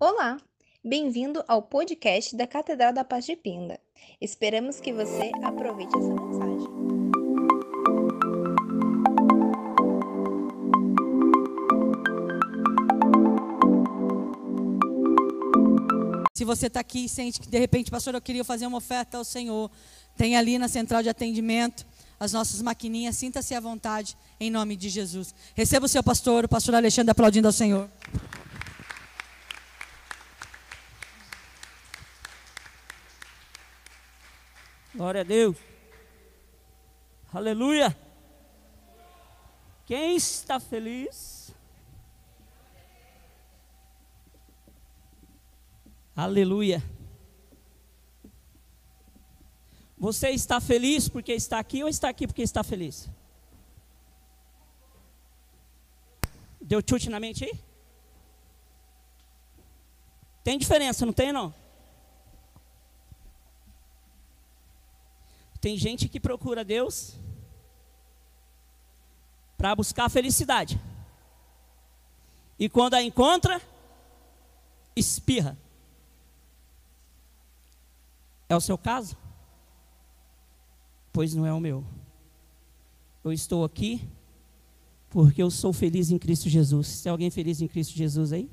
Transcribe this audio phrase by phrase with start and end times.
[0.00, 0.38] Olá,
[0.84, 3.78] bem-vindo ao podcast da Catedral da Paz de Pinda.
[4.20, 6.66] Esperamos que você aproveite essa mensagem.
[16.36, 19.16] Se você está aqui e sente que de repente, pastor, eu queria fazer uma oferta
[19.16, 19.70] ao Senhor,
[20.16, 21.86] tem ali na central de atendimento
[22.18, 25.32] as nossas maquininhas, sinta-se à vontade, em nome de Jesus.
[25.54, 27.88] Receba o seu pastor, o pastor Alexandre, aplaudindo ao Senhor.
[35.04, 35.58] Glória a Deus.
[37.30, 37.94] Aleluia.
[39.84, 41.54] Quem está feliz?
[46.16, 46.82] Aleluia.
[49.98, 53.06] Você está feliz porque está aqui ou está aqui porque está feliz?
[56.58, 57.60] Deu chute na mente aí?
[60.42, 61.52] Tem diferença, não tem não?
[65.64, 67.18] Tem gente que procura Deus
[69.56, 70.78] para buscar felicidade.
[72.58, 73.62] E quando a encontra,
[74.94, 75.56] espirra.
[78.46, 79.16] É o seu caso?
[81.10, 81.82] Pois não é o meu.
[83.24, 84.06] Eu estou aqui
[85.08, 87.00] porque eu sou feliz em Cristo Jesus.
[87.00, 88.50] Tem alguém feliz em Cristo Jesus aí?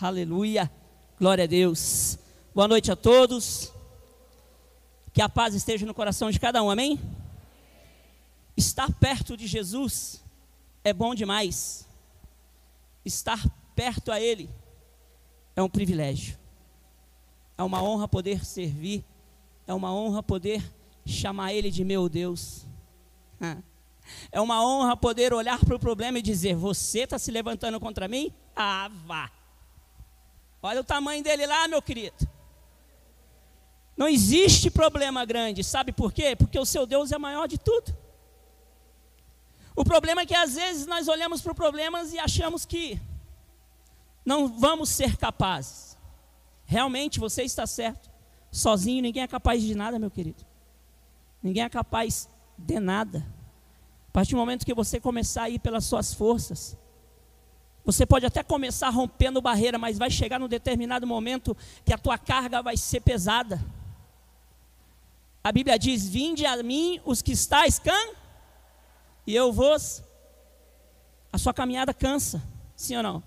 [0.00, 0.72] Aleluia.
[1.18, 2.18] Glória a Deus.
[2.54, 3.75] Boa noite a todos.
[5.16, 7.00] Que a paz esteja no coração de cada um, amém?
[8.54, 10.22] Estar perto de Jesus
[10.84, 11.88] é bom demais.
[13.02, 13.42] Estar
[13.74, 14.50] perto a Ele
[15.56, 16.38] é um privilégio.
[17.56, 19.02] É uma honra poder servir.
[19.66, 20.62] É uma honra poder
[21.06, 22.66] chamar Ele de meu Deus.
[24.30, 28.06] É uma honra poder olhar para o problema e dizer: Você está se levantando contra
[28.06, 28.32] mim?
[28.54, 29.32] Ah, vá.
[30.62, 32.35] Olha o tamanho dele lá, meu querido.
[33.96, 36.36] Não existe problema grande, sabe por quê?
[36.36, 37.96] Porque o seu Deus é maior de tudo.
[39.74, 43.00] O problema é que às vezes nós olhamos para os problemas e achamos que
[44.24, 45.96] não vamos ser capazes.
[46.64, 48.10] Realmente você está certo.
[48.50, 50.44] Sozinho ninguém é capaz de nada, meu querido.
[51.42, 52.28] Ninguém é capaz
[52.58, 53.24] de nada.
[54.08, 56.76] A partir do momento que você começar a ir pelas suas forças,
[57.84, 62.18] você pode até começar rompendo barreira, mas vai chegar num determinado momento que a tua
[62.18, 63.64] carga vai ser pesada.
[65.46, 68.14] A Bíblia diz: Vinde a mim os que estáis can,
[69.24, 70.02] e eu vos.
[71.32, 72.42] A sua caminhada cansa,
[72.74, 73.22] sim ou não?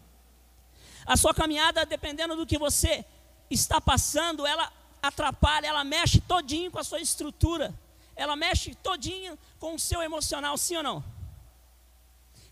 [1.06, 3.06] A sua caminhada, dependendo do que você
[3.50, 4.70] está passando, ela
[5.02, 7.74] atrapalha, ela mexe todinho com a sua estrutura,
[8.18, 11.02] ela mexe todinho com o seu emocional, sim ou não?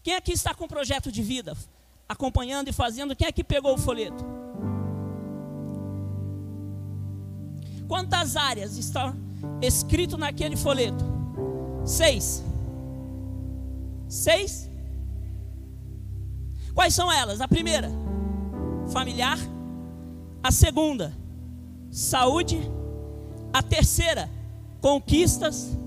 [0.01, 1.57] Quem aqui está com um projeto de vida,
[2.07, 3.17] acompanhando e fazendo?
[3.17, 4.23] Quem aqui pegou o folheto?
[7.85, 9.26] Quantas áreas estão
[9.61, 11.03] escrito naquele folheto?
[11.85, 12.43] Seis.
[14.07, 14.69] Seis?
[16.73, 17.41] Quais são elas?
[17.41, 17.89] A primeira,
[18.91, 19.37] familiar.
[20.43, 21.13] A segunda,
[21.89, 22.59] saúde.
[23.51, 24.29] A terceira,
[24.81, 25.77] conquistas.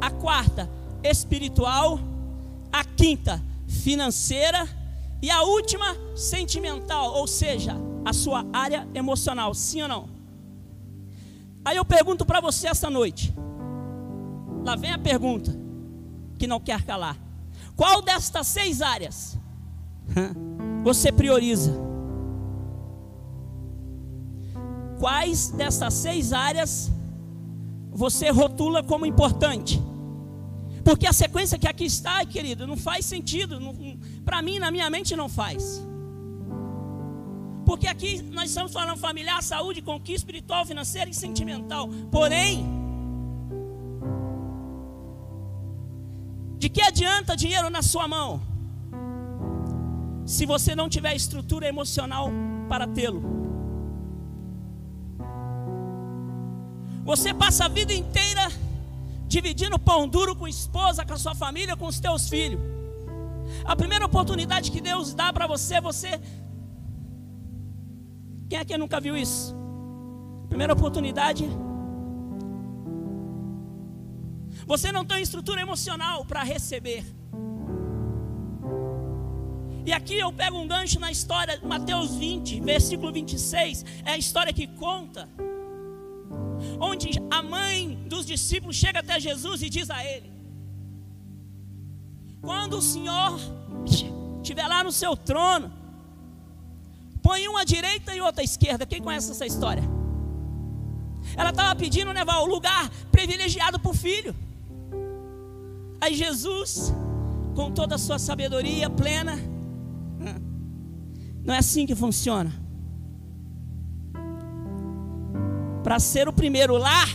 [0.00, 0.68] A quarta,
[1.02, 1.98] espiritual.
[2.72, 4.68] A quinta, financeira.
[5.22, 7.74] E a última, sentimental, ou seja,
[8.04, 9.54] a sua área emocional.
[9.54, 10.13] Sim ou não?
[11.64, 13.34] Aí eu pergunto para você essa noite.
[14.64, 15.56] Lá vem a pergunta
[16.38, 17.16] que não quer calar.
[17.76, 19.38] Qual destas seis áreas
[20.84, 21.72] você prioriza?
[24.98, 26.90] Quais dessas seis áreas
[27.90, 29.82] você rotula como importante?
[30.84, 33.58] Porque a sequência que aqui está, querido, não faz sentido.
[34.24, 35.82] Para mim, na minha mente, não faz.
[37.64, 41.88] Porque aqui nós estamos falando familiar, saúde, conquista espiritual, financeira e sentimental.
[42.10, 42.66] Porém,
[46.58, 48.40] de que adianta dinheiro na sua mão?
[50.26, 52.30] Se você não tiver estrutura emocional
[52.68, 53.22] para tê-lo.
[57.04, 58.48] Você passa a vida inteira
[59.26, 62.60] dividindo pão duro com a esposa, com a sua família, com os teus filhos.
[63.64, 66.20] A primeira oportunidade que Deus dá para você, você
[68.54, 69.52] quem aqui nunca viu isso?
[70.48, 71.44] Primeira oportunidade.
[74.64, 77.04] Você não tem estrutura emocional para receber.
[79.84, 83.84] E aqui eu pego um gancho na história, Mateus 20, versículo 26.
[84.04, 85.28] É a história que conta.
[86.78, 90.30] Onde a mãe dos discípulos chega até Jesus e diz a ele:
[92.40, 93.32] Quando o Senhor
[94.40, 95.72] estiver lá no seu trono,
[97.24, 98.84] põe uma direita e outra esquerda.
[98.84, 99.82] Quem conhece essa história?
[101.34, 104.36] Ela estava pedindo levar o lugar privilegiado para o filho.
[106.02, 106.92] Aí Jesus,
[107.56, 109.36] com toda a sua sabedoria plena,
[111.42, 112.52] não é assim que funciona.
[115.82, 117.06] Para ser o primeiro lá,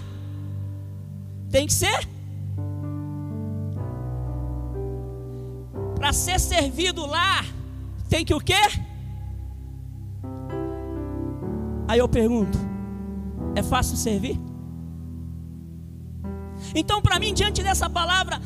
[1.52, 2.08] tem que ser.
[5.96, 7.46] Para ser servido lá,
[8.10, 8.89] tem que o quê?
[11.90, 12.56] Aí eu pergunto:
[13.56, 14.40] é fácil servir?
[16.76, 18.40] Então, para mim, diante dessa palavra,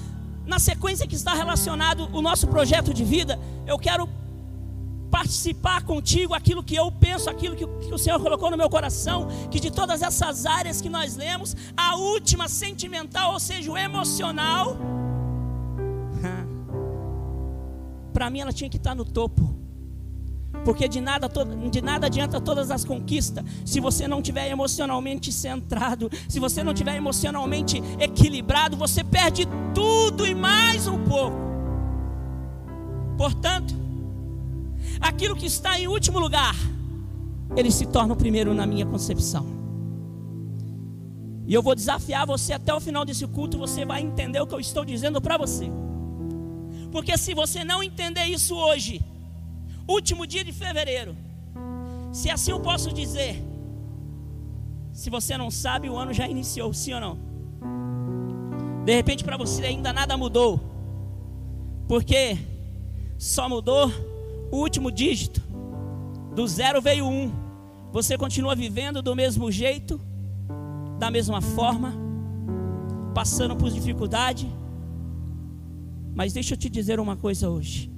[0.46, 3.38] na sequência que está relacionado o nosso projeto de vida,
[3.68, 4.08] eu quero
[5.12, 9.60] participar contigo aquilo que eu penso, aquilo que, o Senhor colocou no meu coração, que
[9.60, 14.78] de todas essas áreas que nós lemos, a última sentimental, ou seja, o emocional,
[18.14, 19.63] para mim ela tinha que estar no topo.
[20.64, 21.30] Porque de nada,
[21.70, 26.74] de nada adianta todas as conquistas se você não tiver emocionalmente centrado, se você não
[26.74, 31.38] tiver emocionalmente equilibrado, você perde tudo e mais um pouco.
[33.18, 33.74] Portanto,
[35.00, 36.56] aquilo que está em último lugar,
[37.56, 39.46] ele se torna o primeiro na minha concepção.
[41.46, 44.56] E eu vou desafiar você até o final desse culto, você vai entender o que
[44.56, 45.70] eu estou dizendo para você.
[46.92, 49.04] Porque se você não entender isso hoje,
[49.88, 51.16] último dia de fevereiro.
[52.12, 53.44] Se assim eu posso dizer,
[54.92, 57.18] se você não sabe, o ano já iniciou, sim ou não?
[58.86, 60.60] De repente para você ainda nada mudou,
[61.88, 62.38] porque
[63.18, 63.92] só mudou
[64.52, 65.42] o último dígito,
[66.36, 67.32] do zero veio um.
[67.92, 70.00] Você continua vivendo do mesmo jeito,
[71.00, 71.94] da mesma forma,
[73.14, 74.50] passando por dificuldade.
[76.16, 77.92] Mas deixa eu te dizer uma coisa hoje.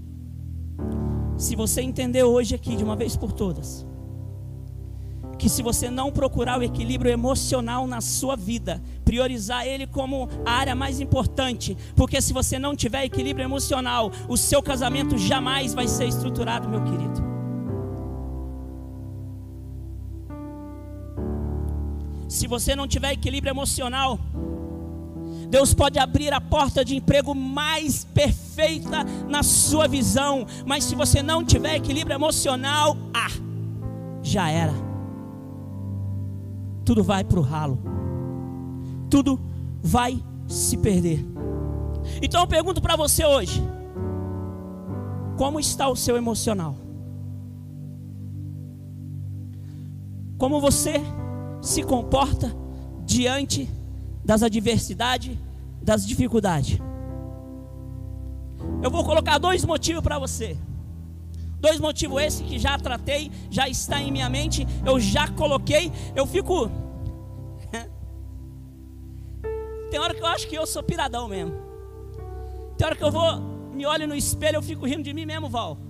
[1.37, 3.85] Se você entender hoje aqui de uma vez por todas,
[5.37, 10.51] que se você não procurar o equilíbrio emocional na sua vida, priorizar ele como a
[10.51, 15.87] área mais importante, porque se você não tiver equilíbrio emocional, o seu casamento jamais vai
[15.87, 17.23] ser estruturado, meu querido.
[22.29, 24.19] Se você não tiver equilíbrio emocional,
[25.55, 31.23] Deus pode abrir a porta de emprego mais perfeita na sua visão, mas se você
[31.23, 33.31] não tiver equilíbrio emocional, ah,
[34.21, 34.73] já era.
[36.83, 37.79] Tudo vai para o ralo,
[39.09, 39.39] tudo
[39.81, 41.25] vai se perder.
[42.21, 43.63] Então eu pergunto para você hoje:
[45.37, 46.75] como está o seu emocional?
[50.37, 50.95] Como você
[51.61, 52.53] se comporta
[53.05, 53.69] diante
[54.25, 55.44] das adversidades,
[55.85, 56.77] das dificuldades.
[58.81, 60.57] Eu vou colocar dois motivos para você.
[61.59, 66.25] Dois motivos esse que já tratei, já está em minha mente, eu já coloquei, eu
[66.25, 66.69] fico
[69.89, 71.53] Tem hora que eu acho que eu sou piradão mesmo.
[72.77, 73.39] Tem hora que eu vou,
[73.73, 75.84] me olho no espelho, eu fico rindo de mim mesmo, Val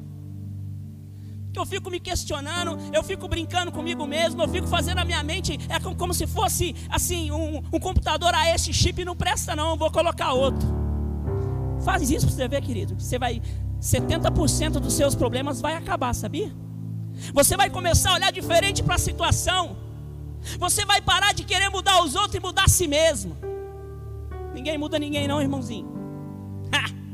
[1.56, 5.24] que eu fico me questionando, eu fico brincando comigo mesmo, eu fico fazendo a minha
[5.24, 9.78] mente, é como, se fosse assim, um, um computador a esse chip não presta não,
[9.78, 10.68] vou colocar outro.
[11.86, 13.00] Faz isso para você ver, querido.
[13.00, 13.42] Você vai
[13.80, 16.52] 70% dos seus problemas vai acabar, sabia?
[17.34, 19.78] Você vai começar a olhar diferente para a situação.
[20.60, 23.38] Você vai parar de querer mudar os outros e mudar a si mesmo.
[24.54, 25.88] Ninguém muda ninguém não, irmãozinho.
[26.74, 27.05] Ha!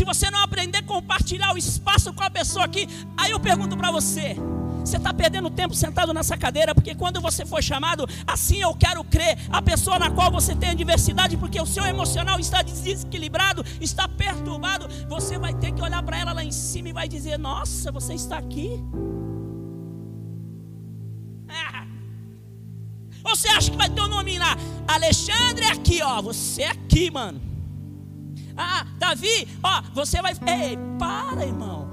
[0.00, 2.88] Se você não aprender a compartilhar o espaço com a pessoa aqui,
[3.18, 4.34] aí eu pergunto para você:
[4.82, 9.04] você está perdendo tempo sentado nessa cadeira, porque quando você for chamado, assim eu quero
[9.04, 14.08] crer, a pessoa na qual você tem adversidade, porque o seu emocional está desequilibrado, está
[14.08, 17.92] perturbado, você vai ter que olhar para ela lá em cima e vai dizer: Nossa,
[17.92, 18.82] você está aqui.
[21.46, 21.84] Ah.
[23.22, 24.56] Ou você acha que vai ter o um nome lá?
[24.88, 26.22] Alexandre é aqui, ó.
[26.22, 27.49] Você é aqui, mano.
[28.62, 30.32] Ah, Davi, ó, você vai.
[30.32, 31.88] Ei, para, irmão.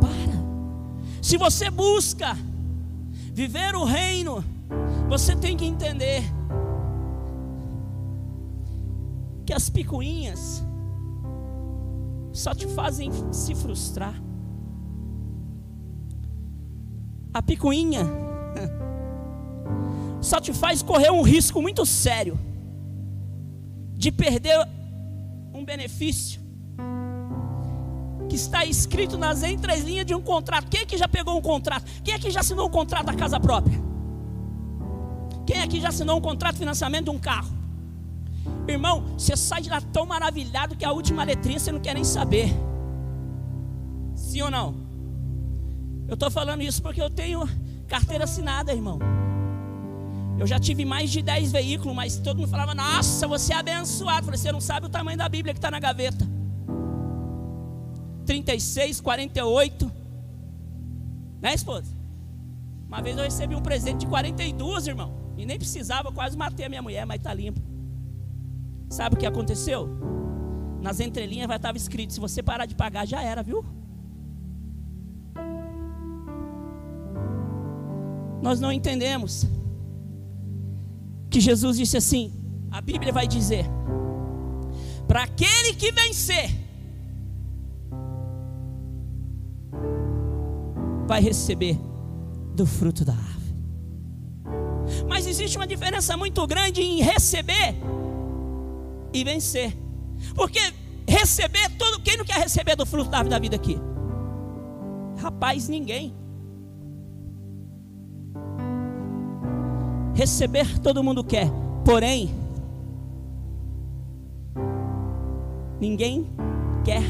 [0.00, 1.22] Para.
[1.22, 2.34] Se você busca
[3.34, 4.42] viver o reino,
[5.06, 6.22] você tem que entender
[9.44, 10.64] que as picuinhas
[12.32, 14.14] só te fazem se frustrar.
[17.34, 18.00] A picuinha
[20.22, 22.38] só te faz correr um risco muito sério
[23.94, 24.77] de perder
[25.58, 26.40] um benefício
[28.28, 30.68] que está escrito nas entrelinhas de um contrato.
[30.68, 31.84] Quem é que já pegou um contrato?
[32.04, 33.78] Quem é que já assinou um contrato da casa própria?
[35.46, 37.48] Quem é que já assinou um contrato de financiamento de um carro?
[38.68, 42.04] Irmão, você sai de lá tão maravilhado que a última letrinha você não quer nem
[42.04, 42.54] saber.
[44.14, 44.74] Sim ou não?
[46.06, 47.48] Eu estou falando isso porque eu tenho
[47.88, 48.98] carteira assinada, irmão.
[50.38, 54.20] Eu já tive mais de 10 veículos, mas todo mundo falava: Nossa, você é abençoado.
[54.20, 56.24] Eu falei: Você não sabe o tamanho da Bíblia que está na gaveta.
[58.24, 59.90] 36, 48.
[61.42, 61.96] Né, esposa?
[62.86, 65.12] Uma vez eu recebi um presente de 42, irmão.
[65.36, 67.60] E nem precisava, quase matei a minha mulher, mas está limpo.
[68.88, 69.88] Sabe o que aconteceu?
[70.80, 73.64] Nas entrelinhas vai estar escrito: se você parar de pagar, já era, viu?
[78.40, 79.48] Nós não entendemos
[81.30, 82.32] que Jesus disse assim:
[82.70, 83.66] a Bíblia vai dizer,
[85.06, 86.50] para aquele que vencer,
[91.06, 91.78] vai receber
[92.54, 93.38] do fruto da árvore.
[95.08, 97.74] Mas existe uma diferença muito grande em receber
[99.12, 99.76] e vencer.
[100.34, 100.60] Porque
[101.06, 103.78] receber, todo, quem não quer receber do fruto da árvore da vida aqui?
[105.18, 106.14] Rapaz, ninguém.
[110.18, 111.48] Receber todo mundo quer,
[111.84, 112.34] porém,
[115.80, 116.26] ninguém
[116.84, 117.04] quer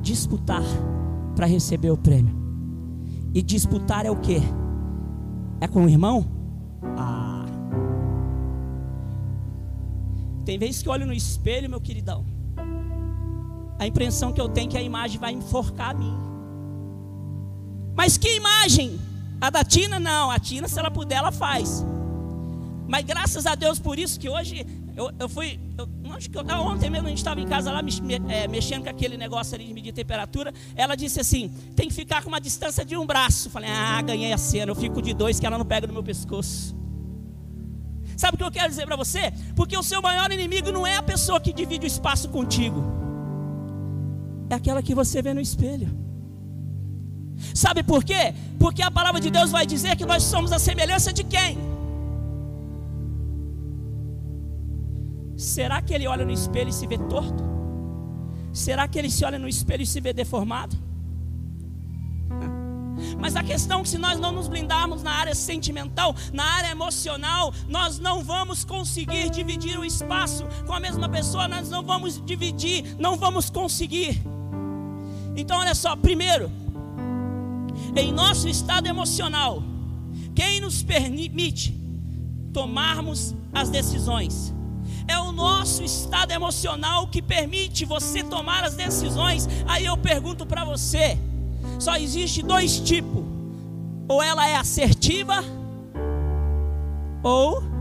[0.00, 0.64] disputar
[1.36, 2.34] para receber o prêmio.
[3.32, 4.38] E disputar é o que?
[5.60, 6.26] É com o irmão?
[6.98, 7.46] Ah.
[10.44, 12.26] Tem vezes que olho no espelho, meu queridão.
[13.78, 16.16] A impressão que eu tenho é que a imagem vai enforcar a mim.
[17.94, 18.98] Mas que imagem?
[19.40, 20.28] A da Tina não.
[20.28, 21.84] A Tina, se ela puder, ela faz.
[22.92, 25.58] Mas graças a Deus por isso que hoje eu, eu fui.
[25.78, 27.90] Eu, acho que eu, ontem mesmo a gente estava em casa lá me,
[28.28, 30.52] é, mexendo com aquele negócio ali de medir temperatura.
[30.76, 33.48] Ela disse assim: tem que ficar com uma distância de um braço.
[33.48, 34.72] Falei, ah, ganhei a cena.
[34.72, 36.76] Eu fico de dois que ela não pega no meu pescoço.
[38.14, 39.32] Sabe o que eu quero dizer para você?
[39.56, 42.84] Porque o seu maior inimigo não é a pessoa que divide o espaço contigo,
[44.50, 45.88] é aquela que você vê no espelho.
[47.54, 48.34] Sabe por quê?
[48.58, 51.71] Porque a palavra de Deus vai dizer que nós somos a semelhança de quem?
[55.36, 57.42] Será que ele olha no espelho e se vê torto?
[58.52, 60.76] Será que ele se olha no espelho e se vê deformado?
[63.18, 66.70] Mas a questão é que se nós não nos blindarmos na área sentimental, na área
[66.70, 72.22] emocional, nós não vamos conseguir dividir o espaço com a mesma pessoa, nós não vamos
[72.24, 74.22] dividir, não vamos conseguir.
[75.36, 76.50] Então olha só, primeiro,
[77.96, 79.62] em nosso estado emocional,
[80.34, 81.74] quem nos permite
[82.52, 84.54] tomarmos as decisões?
[85.06, 89.48] É o nosso estado emocional que permite você tomar as decisões.
[89.66, 91.18] Aí eu pergunto para você:
[91.78, 93.24] só existe dois tipos.
[94.08, 95.42] Ou ela é assertiva,
[97.22, 97.72] ou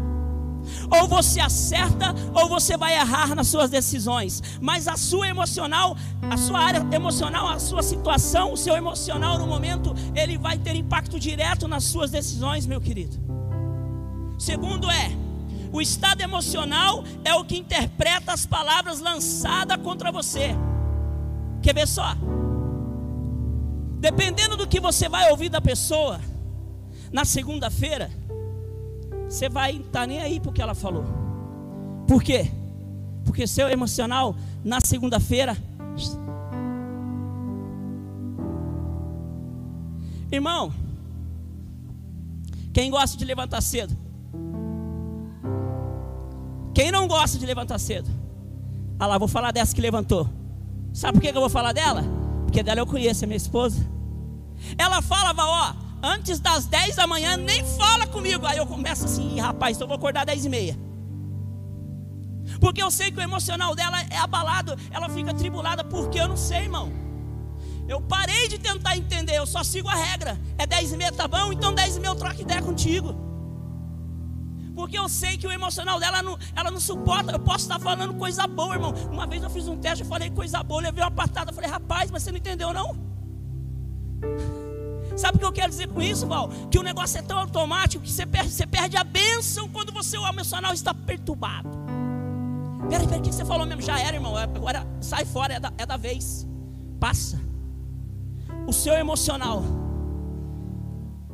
[0.92, 4.42] ou você acerta ou você vai errar nas suas decisões.
[4.60, 5.98] Mas a sua emocional,
[6.30, 10.76] a sua área emocional, a sua situação, o seu emocional no momento, ele vai ter
[10.76, 13.18] impacto direto nas suas decisões, meu querido.
[14.38, 15.12] Segundo é,
[15.72, 20.50] o estado emocional é o que interpreta as palavras lançadas contra você.
[21.62, 22.16] Quer ver só?
[24.00, 26.20] Dependendo do que você vai ouvir da pessoa,
[27.12, 28.10] na segunda-feira,
[29.30, 31.06] você vai estar tá nem aí porque ela falou.
[32.08, 32.52] Por quê?
[33.24, 35.56] Porque seu emocional, na segunda-feira,
[40.32, 40.72] Irmão,
[42.74, 43.96] quem gosta de levantar cedo?
[46.74, 48.10] Quem não gosta de levantar cedo?
[49.00, 50.30] Ah lá, vou falar dessa que levantou.
[50.94, 52.04] Sabe por que eu vou falar dela?
[52.44, 53.86] Porque dela eu conheço, a minha esposa.
[54.78, 55.74] Ela falava, ó,
[56.04, 58.46] antes das 10 da manhã, nem fala comigo.
[58.46, 60.78] Aí eu começo assim, rapaz, então vou acordar 10 e meia.
[62.60, 66.38] Porque eu sei que o emocional dela é abalado, ela fica tribulada, porque eu não
[66.38, 66.92] sei, irmão.
[67.88, 70.40] Eu parei de tentar entender, eu só sigo a regra.
[70.58, 71.52] É 10 e meia, tá bom?
[71.52, 73.31] Então 10 e meia eu troco ideia contigo.
[74.82, 77.34] Porque eu sei que o emocional dela não, ela não suporta.
[77.34, 78.92] Eu posso estar falando coisa boa, irmão.
[79.12, 82.10] Uma vez eu fiz um teste, eu falei coisa boa, levei uma patada, falei, rapaz,
[82.10, 82.98] mas você não entendeu, não?
[85.16, 86.50] Sabe o que eu quero dizer com isso, Val?
[86.72, 90.18] Que o negócio é tão automático que você perde, você perde a bênção quando você,
[90.18, 91.70] o emocional está perturbado.
[92.90, 93.84] Peraí, peraí, o que você falou mesmo?
[93.84, 94.36] Já era, irmão.
[94.36, 96.48] Agora sai fora, é da, é da vez.
[97.00, 97.40] Passa.
[98.66, 99.64] O seu emocional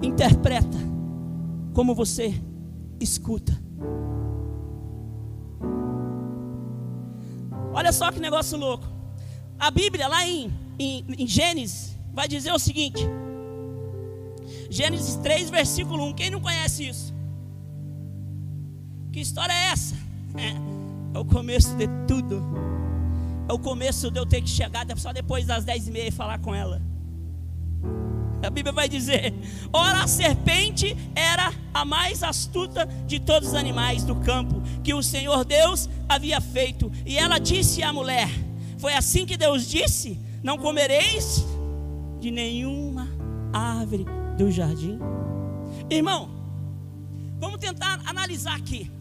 [0.02, 0.78] interpreta
[1.74, 2.44] como você
[3.00, 3.58] escuta.
[7.74, 8.88] Olha só que negócio louco.
[9.60, 13.08] A Bíblia, lá em, em, em Gênesis, vai dizer o seguinte:
[14.70, 16.14] Gênesis 3, versículo 1.
[16.14, 17.14] Quem não conhece isso?
[19.12, 19.96] Que história é essa?
[20.36, 22.44] É, é o começo de tudo.
[23.48, 26.12] É o começo de eu ter que chegar só depois das 10 e meia e
[26.12, 26.82] falar com ela.
[28.44, 29.34] A Bíblia vai dizer:
[29.74, 35.02] ora a serpente era a mais astuta de todos os animais do campo que o
[35.02, 36.92] Senhor Deus havia feito.
[37.06, 38.30] E ela disse à mulher:
[38.78, 41.46] Foi assim que Deus disse: Não comereis
[42.20, 43.08] de nenhuma
[43.52, 44.06] árvore
[44.38, 45.00] do jardim.
[45.90, 46.30] Irmão,
[47.40, 48.92] vamos tentar analisar aqui.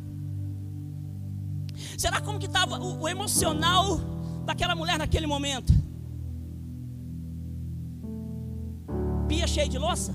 [1.97, 4.01] Será como que estava o, o emocional
[4.45, 5.73] daquela mulher naquele momento?
[9.29, 10.15] Pia cheia de louça?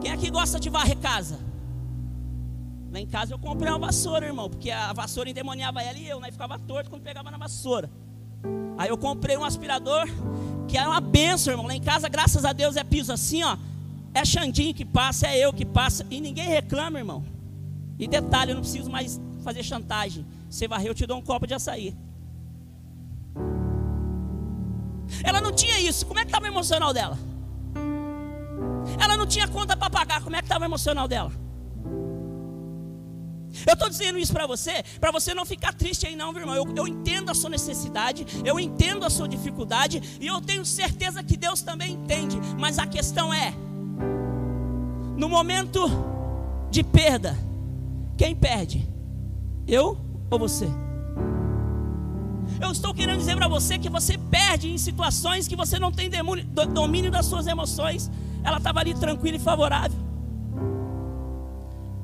[0.00, 1.38] Quem é que gosta de varrer casa?
[2.92, 6.20] Lá em casa eu comprei uma vassoura, irmão, porque a vassoura endemoniava ela e eu,
[6.20, 6.30] né?
[6.30, 7.90] Ficava torto quando pegava na vassoura.
[8.76, 10.06] Aí eu comprei um aspirador,
[10.68, 11.66] que é uma benção, irmão.
[11.66, 13.56] Lá em casa, graças a Deus, é piso assim, ó.
[14.12, 16.06] É Xandinho que passa, é eu que passa.
[16.10, 17.24] E ninguém reclama, irmão.
[17.98, 20.24] E detalhe, eu não preciso mais fazer chantagem.
[20.48, 21.96] Você varrer, eu te dou um copo de açaí.
[25.22, 26.06] Ela não tinha isso.
[26.06, 27.18] Como é que estava o emocional dela?
[29.00, 30.22] Ela não tinha conta para pagar.
[30.22, 31.32] Como é que estava o emocional dela?
[33.66, 36.56] Eu estou dizendo isso para você, para você não ficar triste aí, não, meu irmão.
[36.56, 41.22] Eu, eu, entendo a sua necessidade, eu entendo a sua dificuldade, e eu tenho certeza
[41.22, 42.36] que Deus também entende.
[42.58, 43.52] Mas a questão é:
[45.16, 45.88] no momento
[46.70, 47.38] de perda,
[48.16, 48.88] quem perde?
[49.66, 49.96] Eu
[50.30, 50.66] ou você?
[52.60, 56.08] Eu estou querendo dizer para você que você perde em situações que você não tem
[56.72, 58.10] domínio das suas emoções.
[58.42, 59.98] Ela estava ali tranquila e favorável.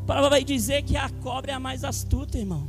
[0.02, 2.69] A palavra vai dizer que a cobra é a mais astuta, irmão.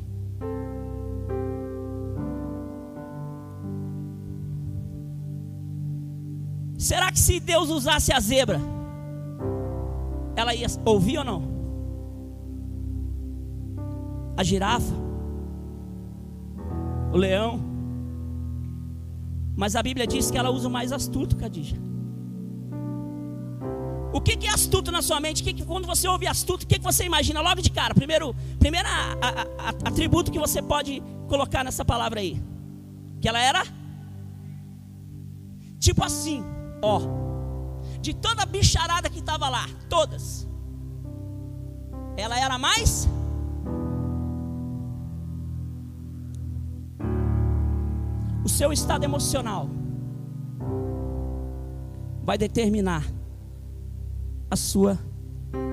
[6.77, 8.59] Será que se Deus usasse a zebra,
[10.35, 11.43] ela ia ouvir ou não?
[14.35, 14.93] A girafa,
[17.13, 17.71] o leão,
[19.55, 21.75] mas a Bíblia diz que ela usa o mais astuto, Cadija.
[24.13, 25.42] O que, é astuto na sua mente?
[25.42, 27.94] Que, que, quando você ouve astuto, o que, que você imagina logo de cara?
[27.94, 32.42] Primeiro, primeiro a, a, a, atributo que você pode colocar nessa palavra aí.
[33.22, 33.64] Que ela era
[35.79, 36.44] tipo assim,
[36.81, 37.01] ó.
[38.01, 40.48] De toda a bicharada que estava lá, todas.
[42.18, 43.07] Ela era mais
[48.44, 49.70] o seu estado emocional
[52.24, 53.06] vai determinar
[54.50, 54.98] a sua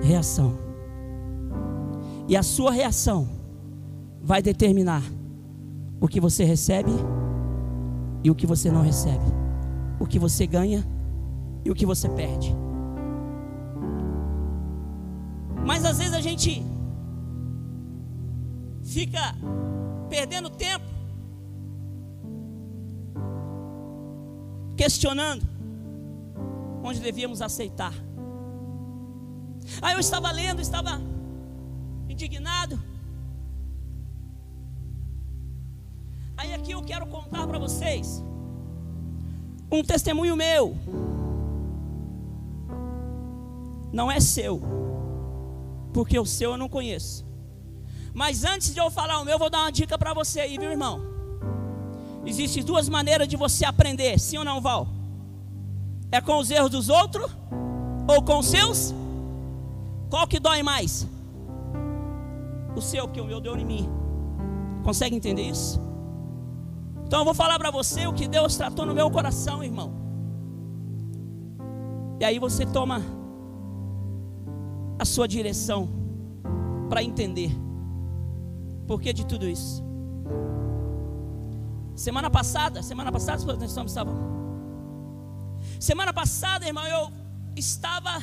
[0.02, 0.56] reação.
[2.26, 3.28] E a sua reação
[4.22, 5.02] vai determinar
[6.00, 6.92] o que você recebe
[8.22, 9.24] e o que você não recebe,
[9.98, 10.84] o que você ganha
[11.64, 12.54] e o que você perde.
[15.66, 16.62] Mas às vezes a gente
[18.82, 19.34] fica
[20.08, 20.97] perdendo tempo
[24.78, 25.44] questionando
[26.84, 27.92] onde devíamos aceitar.
[29.82, 31.00] Aí eu estava lendo, estava
[32.08, 32.80] indignado.
[36.36, 38.22] Aí aqui eu quero contar para vocês
[39.70, 40.76] um testemunho meu.
[43.92, 44.62] Não é seu,
[45.92, 47.26] porque o seu eu não conheço.
[48.14, 50.56] Mas antes de eu falar o meu, eu vou dar uma dica para você aí,
[50.56, 51.17] viu, irmão?
[52.24, 54.86] Existem duas maneiras de você aprender, sim ou não, Val?
[56.10, 57.30] É com os erros dos outros
[58.08, 58.94] ou com os seus?
[60.10, 61.06] Qual que dói mais?
[62.74, 63.88] O seu, que o meu deu em mim.
[64.84, 65.80] Consegue entender isso?
[67.06, 69.92] Então eu vou falar para você o que Deus tratou no meu coração, irmão.
[72.20, 73.02] E aí você toma
[74.98, 75.88] a sua direção
[76.88, 77.50] para entender
[78.86, 79.84] por que de tudo isso.
[81.98, 83.92] Semana passada, semana passada, nós estamos
[85.80, 87.10] Semana passada, irmão, eu
[87.56, 88.22] estava,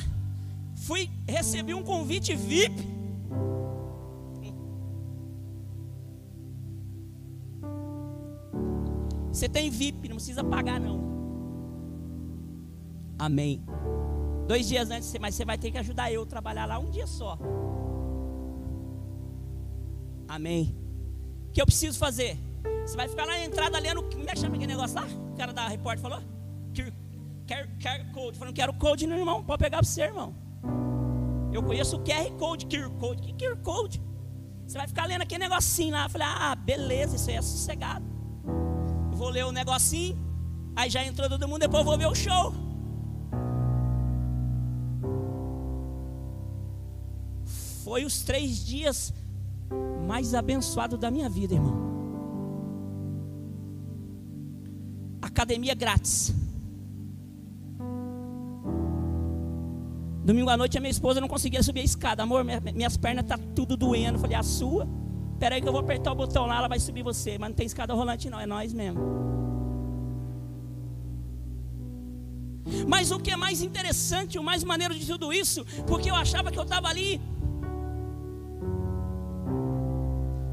[0.74, 2.74] fui, recebi um convite VIP.
[9.30, 10.98] Você tem VIP, não precisa pagar não.
[13.18, 13.62] Amém.
[14.48, 17.06] Dois dias antes, mas você vai ter que ajudar eu a trabalhar lá um dia
[17.06, 17.38] só.
[20.26, 20.74] Amém.
[21.48, 22.45] O que eu preciso fazer?
[22.84, 24.02] Você vai ficar na entrada lendo.
[24.02, 25.06] Como é que chama aquele negócio lá?
[25.32, 26.20] O cara da repórter falou?
[26.74, 28.38] QR, QR Code.
[28.38, 29.42] Falando, quero code, não, irmão.
[29.42, 30.34] Pode pegar para você, irmão.
[31.52, 33.22] Eu conheço o QR Code, QR Code.
[33.22, 34.02] Que QR Code?
[34.66, 36.04] Você vai ficar lendo aquele negocinho lá.
[36.04, 38.04] Eu falei, ah, beleza, isso aí é sossegado.
[39.12, 40.18] Eu vou ler o negocinho.
[40.74, 42.52] Aí já entrou todo mundo, depois eu vou ver o show.
[47.84, 49.14] Foi os três dias
[50.06, 51.95] mais abençoados da minha vida, irmão.
[55.36, 56.34] Academia grátis.
[60.24, 62.22] Domingo à noite a minha esposa não conseguia subir a escada.
[62.22, 64.18] Amor, minhas pernas tá tudo doendo.
[64.18, 64.88] Falei, a sua?
[65.38, 67.36] Peraí que eu vou apertar o botão lá, ela vai subir você.
[67.38, 68.98] Mas não tem escada rolante não, é nós mesmo.
[72.88, 76.50] Mas o que é mais interessante, o mais maneiro de tudo isso, porque eu achava
[76.50, 77.20] que eu estava ali,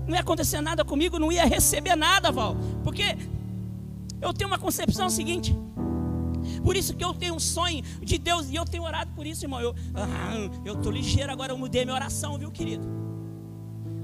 [0.08, 3.17] não ia acontecer nada comigo, não ia receber nada, Val, porque
[4.24, 5.56] eu tenho uma concepção seguinte.
[6.64, 9.46] Por isso que eu tenho um sonho de Deus e eu tenho orado por isso,
[9.46, 9.60] irmão.
[9.60, 10.34] Eu ah,
[10.66, 12.88] eu tô ligeiro agora, eu mudei minha oração, viu, querido?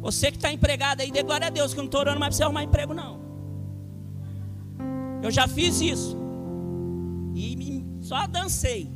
[0.01, 2.32] Você que está empregado aí, dê glória a Deus, que eu não estou orando mais
[2.32, 3.19] para você arrumar emprego, não.
[5.21, 6.17] Eu já fiz isso.
[7.36, 8.89] E só dancei.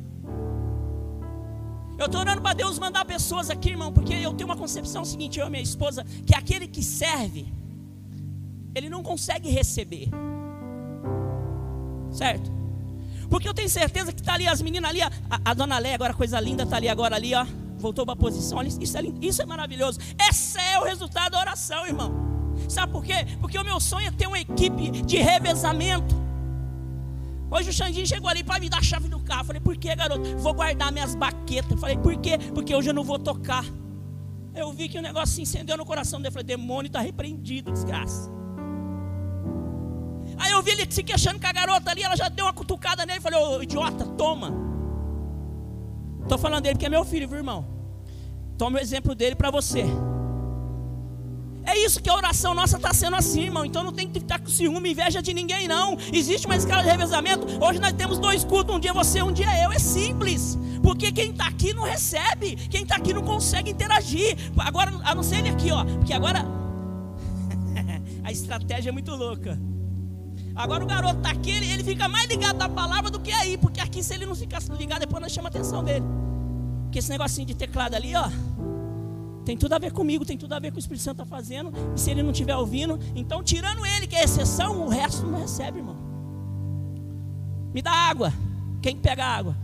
[1.98, 5.38] Eu estou orando para Deus mandar pessoas aqui, irmão, porque eu tenho uma concepção seguinte,
[5.38, 7.52] eu e minha esposa, que aquele que serve,
[8.74, 10.08] ele não consegue receber.
[12.14, 12.50] Certo?
[13.28, 15.10] Porque eu tenho certeza que está ali as meninas ali, a,
[15.44, 17.44] a dona Lé, agora coisa linda, está ali agora ali, ó.
[17.78, 19.98] Voltou para a posição, isso é, isso é maravilhoso.
[20.30, 22.12] Esse é o resultado da oração, irmão.
[22.68, 23.26] Sabe por quê?
[23.40, 26.14] Porque o meu sonho é ter uma equipe de revezamento.
[27.50, 29.44] Hoje o Xandinho chegou ali para me dar a chave do carro.
[29.44, 30.22] Falei, por que, garoto?
[30.38, 31.78] Vou guardar minhas baquetas.
[31.78, 32.38] Falei, por quê?
[32.54, 33.64] Porque hoje eu não vou tocar.
[34.54, 36.32] Eu vi que o negócio se incendeu no coração dele.
[36.32, 38.30] Falei, demônio está repreendido, desgraça.
[40.38, 42.02] Aí eu vi ele se queixando com a garota ali.
[42.02, 43.20] Ela já deu uma cutucada nele.
[43.20, 44.52] Falei, ô idiota, toma.
[46.22, 47.66] Estou falando dele porque é meu filho, viu, irmão?
[48.56, 49.84] Toma o exemplo dele para você.
[51.66, 53.64] É isso que a oração nossa está sendo assim, irmão.
[53.64, 55.96] Então não tem que estar com ciúme, inveja de ninguém, não.
[56.12, 57.46] Existe uma escala de revezamento.
[57.62, 59.72] Hoje nós temos dois cultos, um dia você, um dia eu.
[59.72, 60.58] É simples.
[60.82, 62.56] Porque quem está aqui não recebe.
[62.56, 64.36] Quem está aqui não consegue interagir.
[64.58, 65.84] Agora, a não ser ele aqui, ó.
[65.84, 66.44] Porque agora
[68.22, 69.58] a estratégia é muito louca.
[70.56, 73.58] Agora o garoto está aqui, ele, ele fica mais ligado na palavra do que aí.
[73.58, 76.04] Porque aqui, se ele não ficar ligado, depois nós chama a atenção dele.
[76.84, 78.28] Porque esse negocinho de teclado ali, ó.
[79.44, 81.72] Tem tudo a ver comigo, tem tudo a ver com o Espírito Santo está fazendo.
[81.94, 85.40] E se ele não estiver ouvindo, então tirando ele, que é exceção, o resto não
[85.40, 85.96] recebe, irmão.
[87.74, 88.32] Me dá água.
[88.80, 89.56] Quem pega água?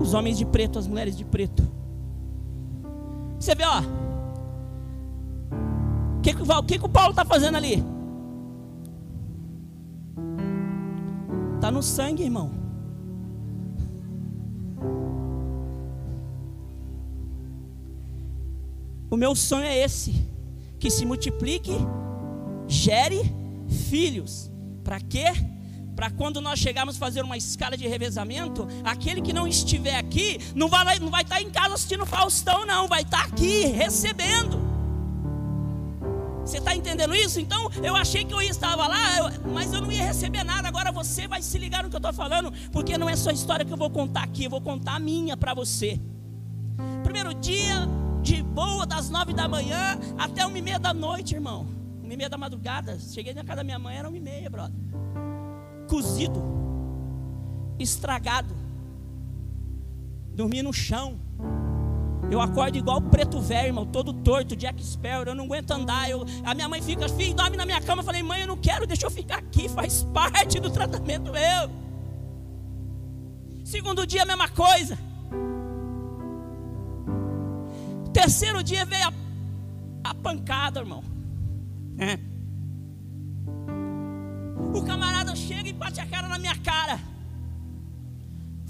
[0.00, 1.62] Os homens de preto, as mulheres de preto.
[3.38, 3.80] Você vê, ó.
[6.18, 7.84] O que, que, que, que o Paulo está fazendo ali?
[11.60, 12.50] Está no sangue, irmão.
[19.10, 20.26] O meu sonho é esse:
[20.78, 21.72] que se multiplique,
[22.66, 23.20] gere
[23.90, 24.50] filhos.
[24.82, 25.26] Para quê?
[25.94, 30.38] Para quando nós chegarmos a fazer uma escala de revezamento, aquele que não estiver aqui
[30.54, 34.69] não vai, não vai estar em casa assistindo Faustão, não, vai estar aqui recebendo.
[36.50, 37.38] Você está entendendo isso?
[37.38, 40.66] Então eu achei que eu estava lá, mas eu não ia receber nada.
[40.66, 43.32] Agora você vai se ligar no que eu estou falando, porque não é só a
[43.32, 46.00] história que eu vou contar aqui, eu vou contar a minha para você.
[47.04, 47.86] Primeiro dia,
[48.20, 51.68] de boa, das nove da manhã até uma e meia da noite, irmão.
[52.02, 52.98] Uma e meia da madrugada.
[52.98, 54.74] Cheguei na casa da minha mãe, era uma e meia, brother.
[55.88, 56.42] Cozido,
[57.78, 58.56] estragado,
[60.34, 61.16] dormi no chão.
[62.28, 66.10] Eu acordo igual o preto velho, irmão, todo torto, Jack Sparrow, eu não aguento andar.
[66.10, 68.02] Eu, a minha mãe fica, filho, dorme na minha cama.
[68.02, 71.70] Eu falei, mãe, eu não quero, deixa eu ficar aqui, faz parte do tratamento meu.
[73.64, 74.98] Segundo dia, a mesma coisa.
[78.12, 81.02] Terceiro dia veio a, a pancada, irmão.
[81.98, 82.18] É.
[84.74, 86.98] O camarada chega e bate a cara na minha cara.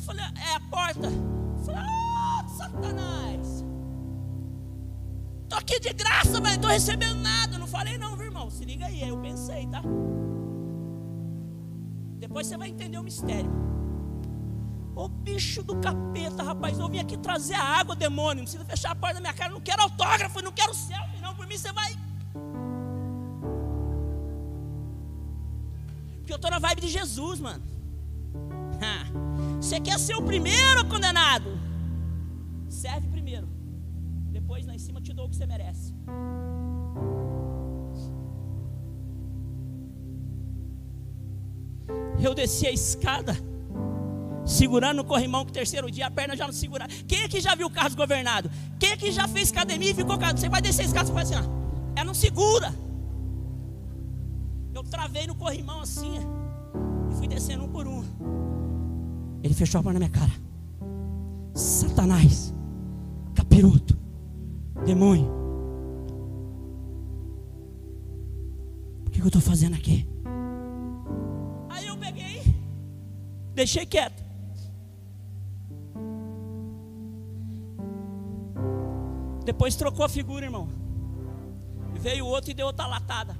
[0.04, 1.08] falei, é a porta.
[1.64, 2.09] falei, ah,
[2.60, 3.64] Satanás.
[5.48, 7.58] Tô aqui de graça, velho, tô recebendo nada.
[7.58, 8.50] não falei não, viu, irmão.
[8.50, 9.82] Se liga aí, eu pensei, tá?
[12.18, 13.50] Depois você vai entender o mistério.
[14.94, 18.42] Ô bicho do capeta, rapaz, eu vim aqui trazer a água, demônio.
[18.42, 19.50] Não precisa fechar a porta da minha cara.
[19.52, 21.34] Não quero autógrafo, não quero selfie, não.
[21.34, 21.96] Por mim você vai.
[26.18, 27.64] Porque eu estou na vibe de Jesus, mano.
[29.60, 31.69] Você quer ser o primeiro condenado?
[32.80, 33.46] Serve primeiro.
[34.32, 35.92] Depois lá em cima te dou o que você merece.
[42.22, 43.36] Eu desci a escada
[44.46, 46.86] segurando o corrimão que terceiro dia a perna já não segura.
[47.06, 48.50] Quem é que já viu o carro governado?
[48.78, 51.30] Quem é que já fez academia e ficou Você vai descer a escada, você faz
[51.30, 51.92] assim, ó.
[51.94, 52.74] Ela não segura.
[54.72, 58.02] Eu travei no corrimão assim e fui descendo um por um.
[59.42, 60.32] Ele fechou a mão na minha cara.
[61.54, 62.54] Satanás,
[63.50, 63.98] capiroto,
[64.86, 65.28] demônio.
[69.06, 70.08] O que eu estou fazendo aqui?
[73.52, 74.24] Deixei quieto.
[79.44, 80.68] Depois trocou a figura, irmão.
[81.98, 83.36] Veio outro e deu outra latada.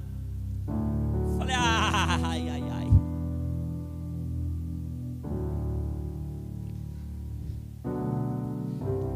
[1.37, 2.87] Falei, ai, ai, ai.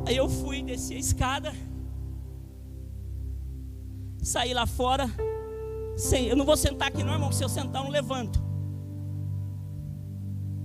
[0.08, 1.54] Aí eu fui, desci a escada.
[4.22, 5.10] Saí lá fora.
[5.96, 8.44] Sem, eu não vou sentar aqui não, irmão, se eu sentar eu não levanto.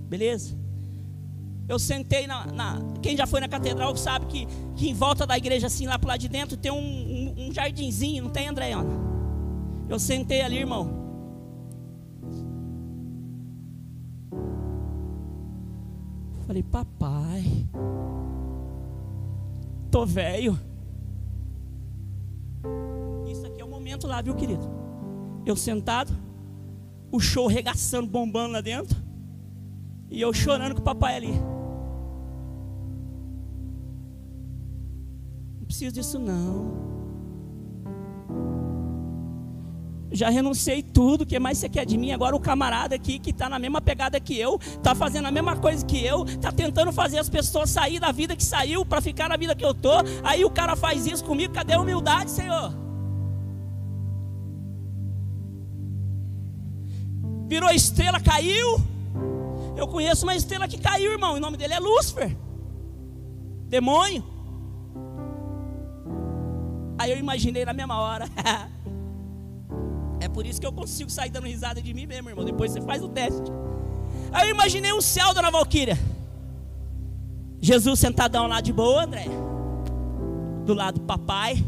[0.09, 0.59] Beleza?
[1.69, 5.37] Eu sentei na, na, Quem já foi na catedral sabe que, que em volta da
[5.37, 8.89] igreja, assim, lá para lá de dentro, tem um, um, um jardinzinho, não tem, Andréana?
[9.87, 10.99] Eu sentei ali, irmão.
[16.45, 17.45] Falei, papai,
[19.91, 20.57] tô velho.
[23.29, 24.67] Isso aqui é o momento lá, viu, querido?
[25.45, 26.13] Eu sentado,
[27.11, 28.97] o show regaçando, bombando lá dentro,
[30.09, 31.51] e eu chorando com o papai ali.
[35.71, 37.00] preciso disso não.
[40.11, 42.11] Já renunciei tudo, o que mais você quer de mim?
[42.11, 45.55] Agora o camarada aqui que está na mesma pegada que eu, está fazendo a mesma
[45.55, 49.29] coisa que eu, está tentando fazer as pessoas sair da vida que saiu para ficar
[49.29, 49.93] na vida que eu tô.
[50.23, 52.73] Aí o cara faz isso comigo, cadê a humildade, Senhor?
[57.47, 58.81] Virou estrela, caiu.
[59.77, 61.35] Eu conheço uma estrela que caiu, irmão.
[61.35, 62.35] O nome dele é Lúcifer.
[63.67, 64.23] Demônio.
[66.97, 68.25] Aí eu imaginei na mesma hora.
[70.31, 72.43] por isso que eu consigo sair dando risada de mim mesmo, irmão.
[72.43, 73.51] Depois você faz o teste.
[74.31, 75.97] Aí eu imaginei o céu, dona Valquíria.
[77.59, 79.25] Jesus sentadão lá de boa, André.
[80.65, 81.63] Do lado do papai.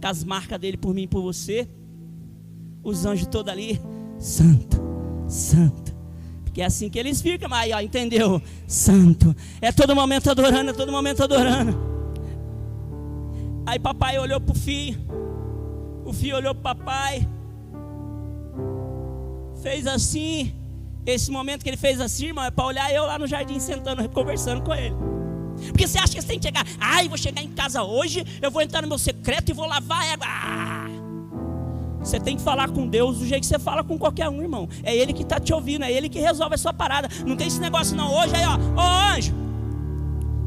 [0.00, 1.68] Com as marcas dele por mim e por você.
[2.82, 3.80] Os anjos todos ali.
[4.18, 4.80] Santo,
[5.28, 5.96] santo.
[6.44, 8.42] Porque é assim que eles ficam, mas aí, ó, entendeu?
[8.66, 9.34] Santo.
[9.60, 11.78] É todo momento adorando, é todo momento adorando.
[13.64, 14.98] Aí papai olhou para o filho,
[16.04, 17.28] o filho olhou para o papai,
[19.62, 20.54] fez assim.
[21.06, 24.06] Esse momento que ele fez assim, irmão, é para olhar eu lá no jardim sentando,
[24.10, 24.94] conversando com ele.
[25.68, 28.50] Porque você acha que você tem que chegar, ai, vou chegar em casa hoje, eu
[28.50, 30.26] vou entrar no meu secreto e vou lavar a água.
[30.28, 30.88] Ah!
[32.00, 34.68] Você tem que falar com Deus do jeito que você fala com qualquer um, irmão.
[34.82, 37.08] É Ele que está te ouvindo, é Ele que resolve a sua parada.
[37.26, 38.14] Não tem esse negócio não.
[38.14, 39.34] Hoje aí, ó, ô anjo,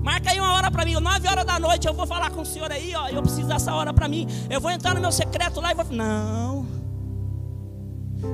[0.03, 2.45] Marca aí uma hora para mim, 9 horas da noite eu vou falar com o
[2.45, 4.27] senhor aí, ó, eu preciso dessa hora para mim.
[4.49, 6.60] Eu vou entrar no meu secreto lá e vou Não.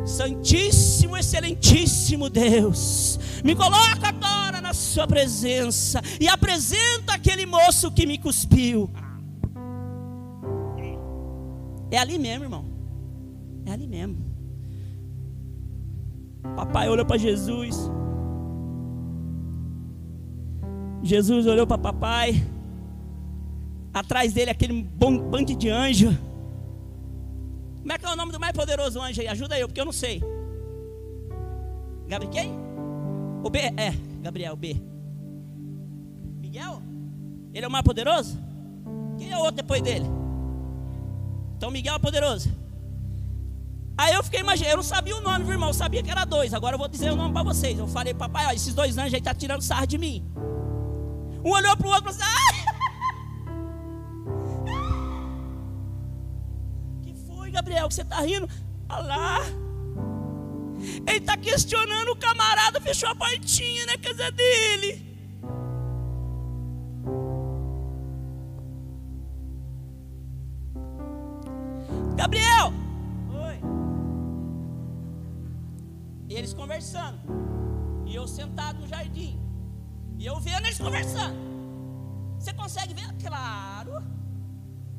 [0.05, 8.17] Santíssimo, excelentíssimo Deus, me coloca agora na sua presença e apresenta aquele moço que me
[8.17, 8.89] cuspiu.
[11.89, 12.65] É ali mesmo, irmão.
[13.65, 14.17] É ali mesmo.
[16.55, 17.89] Papai olhou para Jesus.
[21.03, 22.43] Jesus olhou para papai.
[23.93, 26.26] Atrás dele aquele bom bando de anjo.
[27.87, 29.29] Como é que é o nome do mais poderoso anjo aí?
[29.29, 30.21] Ajuda eu, porque eu não sei.
[32.05, 32.51] Gabriel quem?
[33.41, 33.59] O B?
[33.59, 34.75] É, Gabriel, B.
[36.41, 36.81] Miguel?
[37.53, 38.37] Ele é o mais poderoso?
[39.17, 40.05] Quem é o outro depois dele?
[41.55, 42.51] Então Miguel é poderoso.
[43.97, 46.25] Aí eu fiquei imaginando, eu não sabia o nome, meu irmão, eu sabia que era
[46.25, 46.53] dois.
[46.53, 47.79] Agora eu vou dizer o nome para vocês.
[47.79, 50.29] Eu falei, papai, ó, esses dois anjos aí tá tirando sarro de mim.
[51.41, 52.76] Um olhou para o outro e falou assim: ah!
[57.57, 58.47] Gabriel, que você está rindo?
[58.87, 59.39] Olha lá.
[61.07, 65.03] Ele está questionando o camarada, fechou a portinha na casa dele.
[72.15, 72.71] Gabriel!
[73.47, 73.59] Oi.
[76.29, 77.19] Eles conversando.
[78.05, 79.39] E eu sentado no jardim.
[80.19, 81.35] E eu vendo eles conversando.
[82.37, 83.11] Você consegue ver?
[83.19, 83.93] Claro.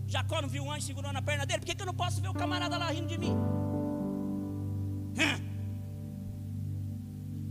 [0.08, 1.60] Jacó não viu um anjo segurando a perna dele.
[1.60, 3.36] Por que, que eu não posso ver o camarada lá rindo de mim?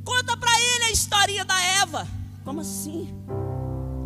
[0.04, 2.08] Conta para ele a historinha da Eva.
[2.44, 3.08] Como assim?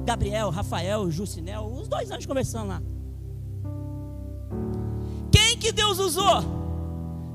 [0.06, 2.82] Gabriel, Rafael, Jucinel, os dois anjos conversando lá.
[5.32, 6.44] Quem que Deus usou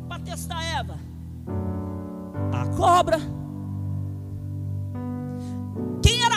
[0.09, 0.99] para testar Eva?
[2.53, 3.37] A cobra.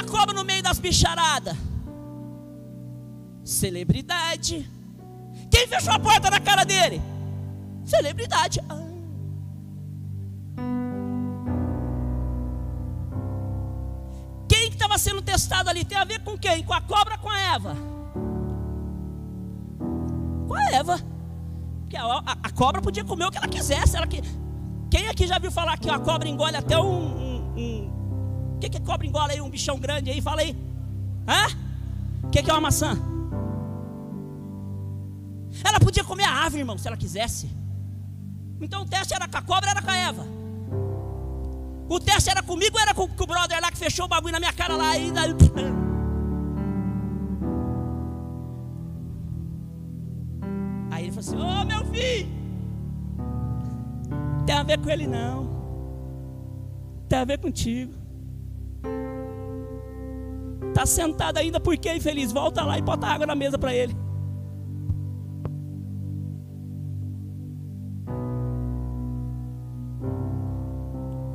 [0.09, 1.55] cobra no meio das bicharadas?
[3.49, 4.69] Celebridade.
[5.49, 7.01] Quem fechou a porta na cara dele?
[7.83, 8.59] Celebridade.
[8.69, 8.77] Ah.
[14.47, 15.83] Quem que estava sendo testado ali?
[15.83, 16.63] Tem a ver com quem?
[16.63, 17.75] Com a cobra com a Eva?
[20.47, 20.99] Com a Eva.
[21.81, 23.97] Porque a, a, a cobra podia comer o que ela quisesse.
[23.97, 24.21] Ela que...
[24.91, 28.79] Quem aqui já viu falar que a cobra engole até um, um, um que, que
[28.79, 30.21] cobra engola aí um bichão grande aí?
[30.21, 30.55] Fala aí.
[31.27, 31.47] Hã?
[32.25, 33.18] O que, que é uma maçã?
[35.89, 37.49] Podia comer a árvore, irmão, se ela quisesse.
[38.61, 40.23] Então o teste era com a cobra, era com a Eva.
[41.89, 44.39] O teste era comigo, era com, com o brother lá que fechou o bagulho na
[44.39, 44.95] minha cara lá.
[44.95, 45.31] E daí...
[50.91, 52.29] Aí ele falou assim: Ô oh, meu filho,
[54.45, 55.49] tem a ver com ele não,
[57.09, 57.95] tem a ver contigo.
[60.67, 62.31] Está sentado ainda porque infeliz.
[62.31, 64.08] Volta lá e bota água na mesa para ele.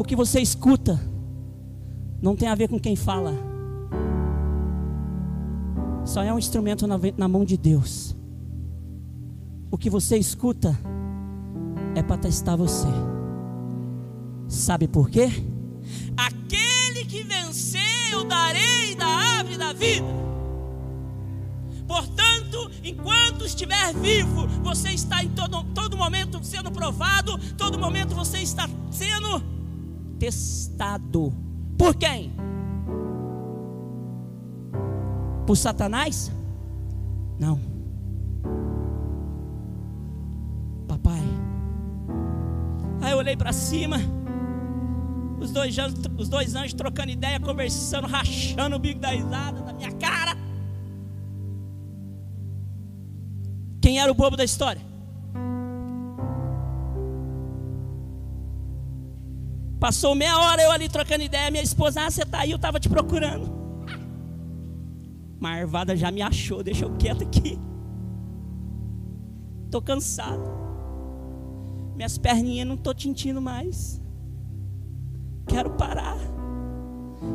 [0.05, 1.01] O que você escuta
[2.21, 3.33] não tem a ver com quem fala.
[6.05, 8.15] Só é um instrumento na, na mão de Deus.
[9.71, 10.79] O que você escuta
[11.95, 12.87] é para testar você.
[14.47, 15.31] Sabe por quê?
[16.19, 20.07] Aquele que vencer, eu darei da árvore da vida.
[21.87, 28.41] Portanto, enquanto estiver vivo, você está em todo, todo momento sendo provado, todo momento você
[28.41, 29.54] está sendo
[30.25, 31.31] testado.
[31.77, 32.33] Por quem?
[35.47, 36.33] Por Satanás?
[37.39, 37.61] Não.
[40.89, 41.21] Papai.
[43.03, 43.99] Aí eu olhei para cima.
[45.39, 49.75] Os dois, anjos, os dois anjos trocando ideia, conversando, rachando o bico da risada na
[49.75, 50.35] minha cara.
[53.83, 54.81] Quem era o bobo da história?
[59.85, 62.81] Passou meia hora eu ali trocando ideia, minha esposa, ah, você está aí, eu estava
[62.81, 63.53] te procurando.
[65.39, 67.59] Marvada já me achou, deixa eu quieto aqui.
[69.67, 70.43] Estou cansado.
[71.95, 74.01] Minhas perninhas não estou tintindo mais.
[75.47, 76.17] Quero parar.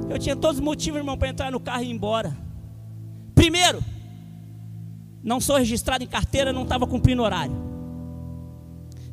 [0.10, 2.36] Eu tinha todos os motivos, irmão, para entrar no carro e ir embora.
[3.36, 3.80] Primeiro,
[5.22, 7.56] não sou registrado em carteira, não estava cumprindo horário.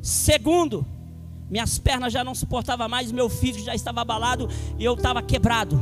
[0.01, 0.83] Segundo,
[1.49, 5.79] minhas pernas já não suportavam mais, meu físico já estava abalado e eu estava quebrado.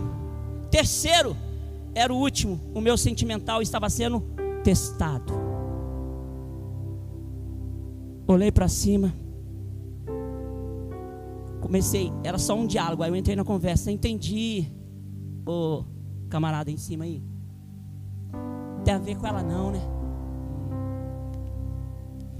[0.69, 1.36] Terceiro,
[1.93, 4.21] era o último, o meu sentimental estava sendo
[4.63, 5.34] testado.
[8.28, 9.13] Olhei para cima.
[11.62, 14.71] Comecei, era só um diálogo, aí eu entrei na conversa, entendi.
[15.45, 15.84] Ô,
[16.30, 17.23] camarada em cima aí.
[18.84, 19.82] Tem a ver com ela não, né?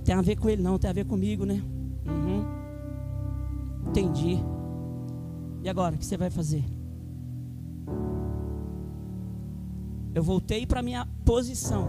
[0.04, 1.62] Tem a ver com ele não, tem a ver comigo, né?
[2.06, 2.65] Uhum.
[3.88, 4.40] Entendi.
[5.64, 6.64] E agora, o que você vai fazer?
[10.14, 11.88] Eu voltei para minha posição.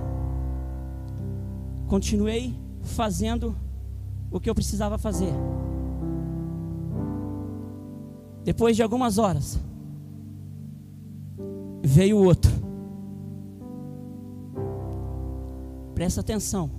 [1.86, 3.54] Continuei fazendo
[4.30, 5.32] o que eu precisava fazer.
[8.44, 9.58] Depois de algumas horas,
[11.82, 12.50] veio outro.
[15.94, 16.70] Presta atenção.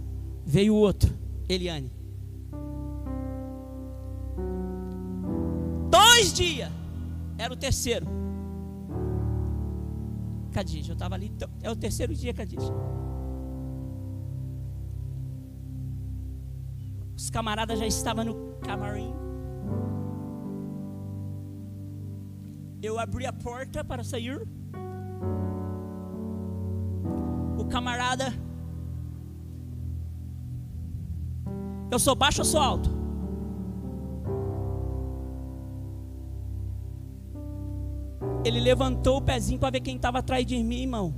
[0.46, 1.14] Veio outro,
[1.50, 1.97] Eliane.
[6.18, 6.72] Dois dias.
[7.38, 8.08] Era o terceiro.
[10.52, 11.32] Cadija, eu estava ali.
[11.62, 12.74] É o terceiro dia, Cadija.
[17.16, 19.14] Os camaradas já estavam no camarim.
[22.82, 24.48] Eu abri a porta para sair.
[27.58, 28.34] O camarada.
[31.92, 32.97] Eu sou baixo ou sou alto?
[38.46, 41.14] Ele levantou o pezinho para ver quem estava atrás de mim, irmão.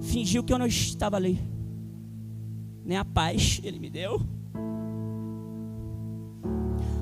[0.00, 1.40] Fingiu que eu não estava ali.
[2.84, 4.20] Nem a paz ele me deu.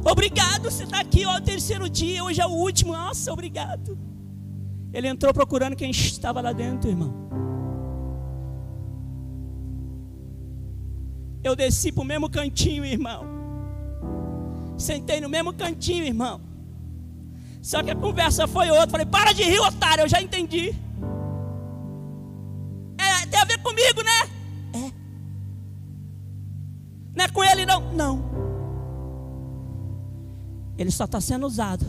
[0.04, 2.92] Obrigado, você está aqui, ó, o terceiro dia, hoje é o último.
[2.92, 3.98] Nossa, obrigado.
[4.92, 7.14] Ele entrou procurando quem estava lá dentro, irmão.
[11.42, 13.24] Eu desci para o mesmo cantinho, irmão.
[14.76, 16.40] Sentei no mesmo cantinho, irmão.
[17.62, 18.90] Só que a conversa foi outra.
[18.90, 20.74] Falei, para de rir, otário, eu já entendi.
[22.98, 24.30] É, tem a ver comigo, né?
[24.74, 24.92] É.
[27.14, 27.92] Não é com ele, não?
[27.92, 28.24] Não.
[30.76, 31.86] Ele só está sendo usado.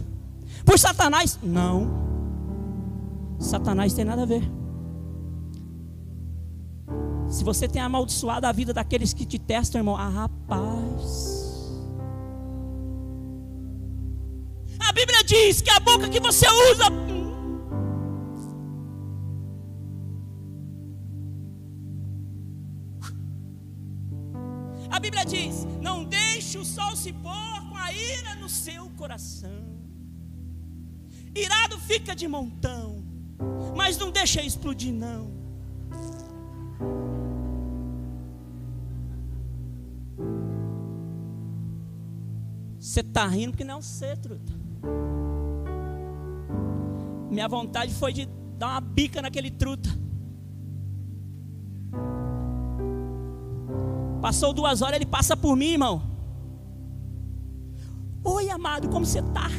[0.64, 1.40] Por Satanás?
[1.42, 2.04] Não.
[3.40, 4.44] Satanás tem nada a ver.
[7.28, 11.33] Se você tem amaldiçoado a vida daqueles que te testam, irmão, ah, rapaz.
[15.34, 16.86] Diz que a boca que você usa.
[24.92, 29.64] A Bíblia diz: Não deixe o sol se pôr com a ira no seu coração.
[31.36, 33.04] Irado fica de montão,
[33.76, 35.34] mas não deixa explodir, não.
[42.80, 44.54] Você está rindo porque não é você, truta.
[47.30, 48.28] Minha vontade foi de
[48.58, 49.90] dar uma bica naquele truta.
[54.22, 56.02] Passou duas horas, ele passa por mim, irmão.
[58.24, 59.50] Oi, amado, como você está?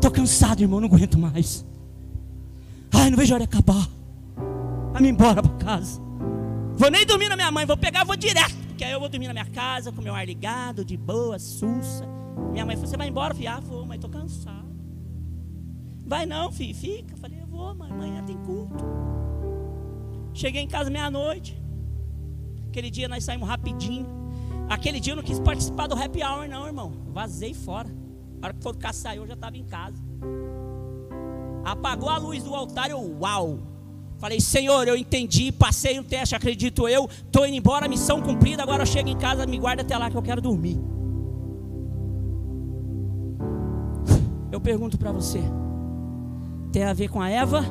[0.00, 1.64] Tô cansado, irmão, não aguento mais.
[2.92, 3.88] Ai, não vejo a hora de acabar.
[4.92, 6.03] Vai-me embora para casa.
[6.76, 8.54] Vou nem dormir na minha mãe, vou pegar, vou direto.
[8.68, 12.04] Porque aí eu vou dormir na minha casa, com meu ar ligado, de boa, sussa.
[12.50, 13.50] Minha mãe falou: Você vai embora, filho?
[13.50, 14.74] Ah, vou, mas tô cansado.
[16.04, 17.16] Vai não, filho, fica.
[17.16, 18.84] Falei: Eu vou, mãe, amanhã tem culto.
[20.32, 21.56] Cheguei em casa meia-noite.
[22.68, 24.06] Aquele dia nós saímos rapidinho.
[24.68, 26.92] Aquele dia eu não quis participar do happy hour, não, irmão.
[27.12, 27.88] Vazei fora.
[28.42, 30.02] A hora que for caçar, eu já estava em casa.
[31.64, 33.73] Apagou a luz do altar, eu, uau.
[34.24, 38.80] Falei, Senhor, eu entendi, passei um teste, acredito eu, estou indo embora, missão cumprida, agora
[38.80, 40.80] eu chego em casa, me guarda até lá que eu quero dormir.
[44.50, 45.42] Eu pergunto para você:
[46.72, 47.66] tem a ver com a Eva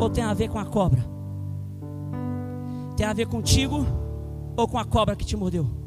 [0.00, 1.04] ou tem a ver com a cobra?
[2.96, 3.86] Tem a ver contigo
[4.56, 5.83] ou com a cobra que te mordeu?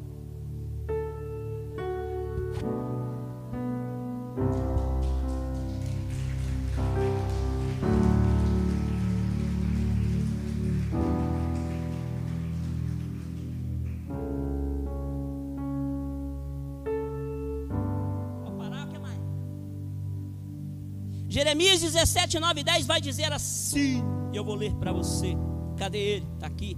[21.57, 25.35] Jeremias 17, 9 e 10 vai dizer assim, eu vou ler para você.
[25.75, 26.27] Cadê ele?
[26.35, 26.77] Está aqui.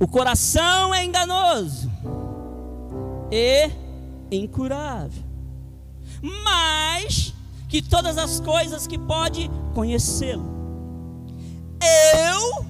[0.00, 1.90] O coração é enganoso
[3.30, 3.70] e
[4.32, 5.22] incurável,
[6.22, 7.34] mas
[7.68, 10.48] que todas as coisas que pode conhecê-lo.
[12.16, 12.64] Eu,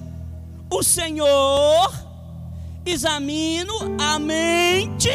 [0.69, 1.93] o Senhor,
[2.85, 5.09] examino a mente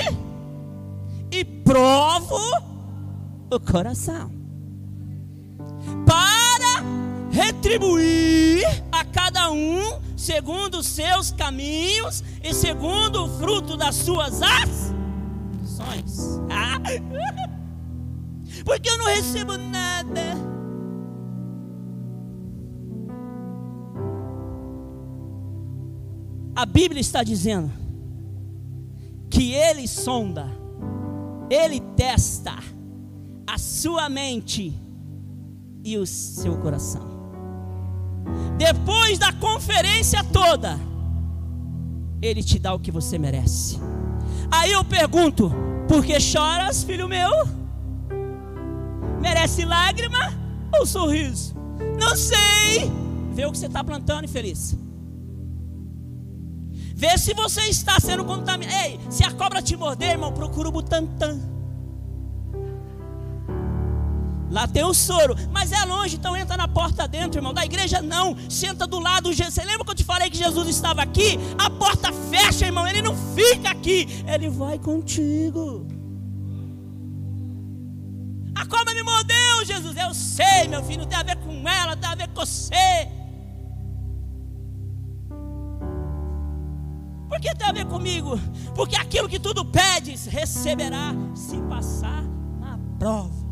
[1.30, 2.40] e provo
[3.50, 4.35] o coração
[7.36, 14.96] retribuir a cada um segundo os seus caminhos e segundo o fruto das suas ações.
[18.64, 20.46] Porque eu não recebo nada.
[26.54, 27.70] A Bíblia está dizendo
[29.28, 30.48] que ele sonda,
[31.50, 32.54] ele testa
[33.46, 34.72] a sua mente
[35.84, 37.15] e o seu coração.
[38.56, 40.78] Depois da conferência toda,
[42.20, 43.78] Ele te dá o que você merece.
[44.50, 45.52] Aí eu pergunto:
[45.88, 47.30] por que choras, filho meu?
[49.20, 50.32] Merece lágrima
[50.78, 51.54] ou sorriso?
[52.00, 52.90] Não sei.
[53.32, 54.76] Vê o que você está plantando, infeliz.
[56.94, 58.74] Vê se você está sendo contaminado.
[58.84, 61.38] Ei, se a cobra te morder, irmão, procura o butantã.
[64.56, 67.52] Lá tem o soro, mas é longe, então entra na porta dentro, irmão.
[67.52, 69.30] Da igreja não, senta do lado.
[69.30, 71.38] Você lembra que eu te falei que Jesus estava aqui?
[71.58, 72.88] A porta fecha, irmão.
[72.88, 75.86] Ele não fica aqui, ele vai contigo.
[78.54, 79.94] A cobra me mordeu, Jesus.
[79.94, 83.10] Eu sei, meu filho, não tem a ver com ela, tem a ver com você.
[87.28, 88.40] Por que tem a ver comigo?
[88.74, 92.22] Porque aquilo que tudo pedes, receberá se passar
[92.58, 93.45] na prova.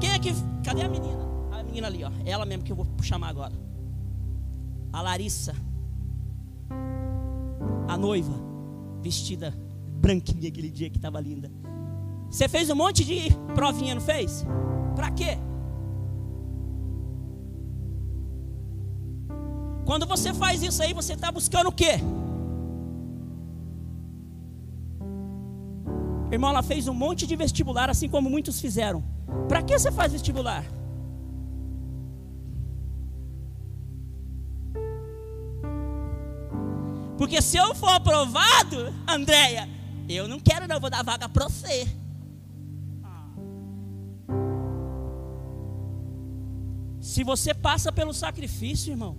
[0.00, 0.32] Quem é que.
[0.64, 1.18] Cadê a menina?
[1.52, 2.10] A menina ali, ó.
[2.24, 3.52] Ela mesmo que eu vou chamar agora.
[4.92, 5.54] A Larissa.
[7.88, 8.34] A noiva.
[9.02, 9.54] Vestida
[10.00, 11.50] branquinha aquele dia que estava linda.
[12.30, 14.44] Você fez um monte de provinha, não fez?
[14.94, 15.38] Para quê?
[19.84, 21.98] Quando você faz isso aí, você está buscando o quê?
[26.30, 29.02] Irmão, ela fez um monte de vestibular, assim como muitos fizeram.
[29.48, 30.64] Para que você faz vestibular?
[37.18, 39.68] Porque se eu for aprovado, Andréia,
[40.08, 41.86] eu não quero, não, vou dar vaga para você.
[47.00, 49.18] Se você passa pelo sacrifício, irmão,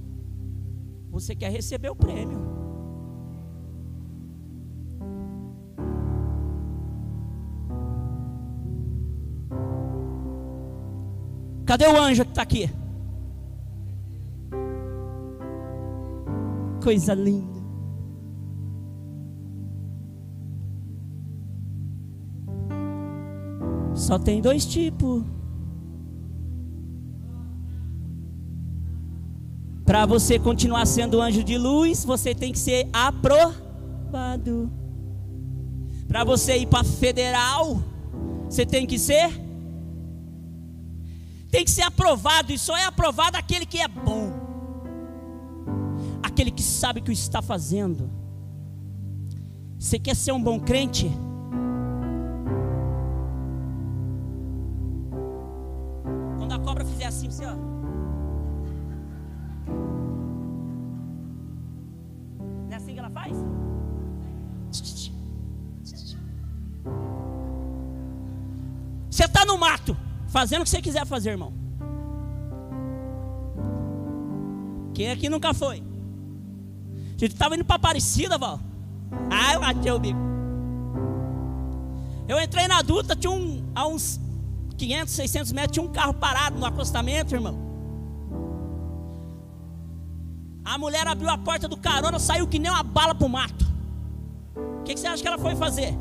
[1.09, 2.60] você quer receber o prêmio.
[11.71, 12.69] Cadê o anjo que está aqui?
[16.83, 17.61] Coisa linda.
[23.95, 25.23] Só tem dois tipos.
[29.85, 34.69] Para você continuar sendo anjo de luz, você tem que ser aprovado.
[36.05, 37.81] Para você ir para federal,
[38.49, 39.50] você tem que ser
[41.51, 44.31] tem que ser aprovado, e só é aprovado aquele que é bom.
[46.23, 48.09] Aquele que sabe o que está fazendo.
[49.77, 51.11] Você quer ser um bom crente?
[56.37, 57.80] Quando a cobra fizer assim, você ó.
[70.31, 71.53] Fazendo o que você quiser fazer, irmão.
[74.93, 75.83] Quem aqui nunca foi?
[76.95, 78.59] A gente estava indo para Aparecida, Val.
[79.29, 80.19] Ah, eu batei o bico.
[82.27, 84.19] Eu entrei na adulta, tinha um, a uns
[84.77, 87.57] 500, 600 metros, tinha um carro parado no acostamento, irmão.
[90.63, 93.65] A mulher abriu a porta do carona, saiu que nem uma bala pro mato.
[94.79, 95.93] O que, que você acha que ela foi fazer?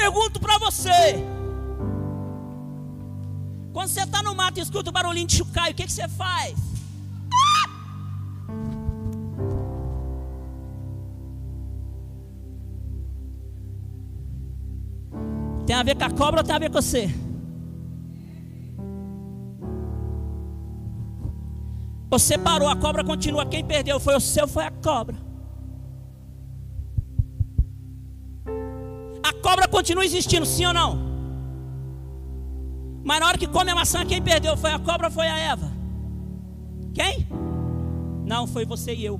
[0.00, 1.22] Pergunto para você:
[3.72, 6.08] quando você está no mato e escuta o barulhinho de chucaio, o que, que você
[6.08, 6.58] faz?
[15.66, 17.08] Tem a ver com a cobra ou tem a ver com você?
[22.10, 23.46] Você parou, a cobra continua.
[23.46, 25.29] Quem perdeu foi o seu, foi a cobra.
[29.80, 30.90] Continua existindo, sim ou não?
[33.02, 34.54] Mas na hora que come a maçã, quem perdeu?
[34.54, 35.72] Foi a cobra ou foi a Eva?
[36.92, 37.26] Quem?
[38.26, 39.18] Não, foi você e eu.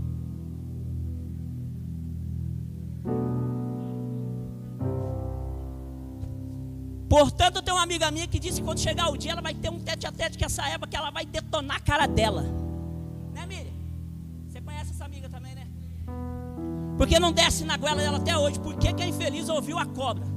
[7.09, 9.55] Portanto, eu tenho uma amiga minha que disse que quando chegar o dia, ela vai
[9.55, 12.43] ter um tete a tete com essa Eva que ela vai detonar a cara dela.
[13.33, 13.73] Né, Miriam?
[14.47, 15.67] Você conhece essa amiga também, né?
[16.99, 18.61] Porque não desce na goela dela até hoje.
[18.61, 20.30] Por que, que a infeliz ouviu a cobra?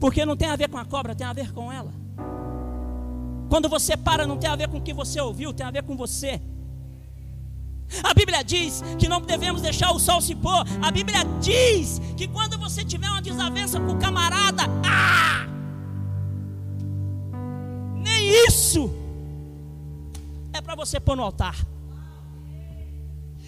[0.00, 1.92] Porque não tem a ver com a cobra, tem a ver com ela.
[3.48, 5.82] Quando você para, não tem a ver com o que você ouviu, tem a ver
[5.82, 6.40] com você.
[8.04, 10.64] A Bíblia diz que não devemos deixar o sol se pôr.
[10.82, 15.46] A Bíblia diz que quando você tiver uma desavença com o camarada, ah!
[17.94, 18.92] Nem isso
[20.52, 21.56] é para você pôr no altar.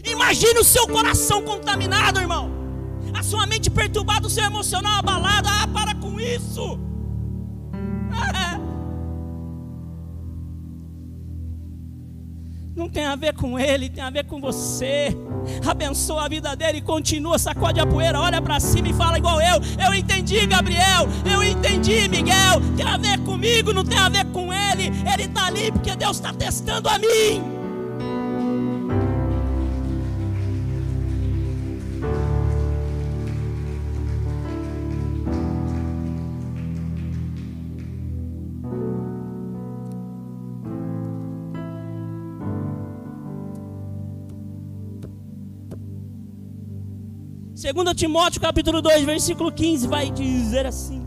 [0.04, 2.59] Imagine o seu coração contaminado, irmão.
[3.14, 5.48] A sua mente perturbada, o seu emocional abalado.
[5.48, 6.78] Ah, para com isso.
[12.80, 15.14] Não tem a ver com ele, tem a ver com você.
[15.66, 19.38] Abençoa a vida dele e continua, sacode a poeira, olha para cima e fala igual
[19.38, 19.60] eu.
[19.84, 21.06] Eu entendi, Gabriel.
[21.30, 22.60] Eu entendi, Miguel.
[22.78, 24.92] Tem a ver comigo, não tem a ver com ele.
[25.12, 27.59] Ele está ali porque Deus está testando a mim.
[47.70, 51.06] Segundo Timóteo capítulo 2, versículo 15, vai dizer assim: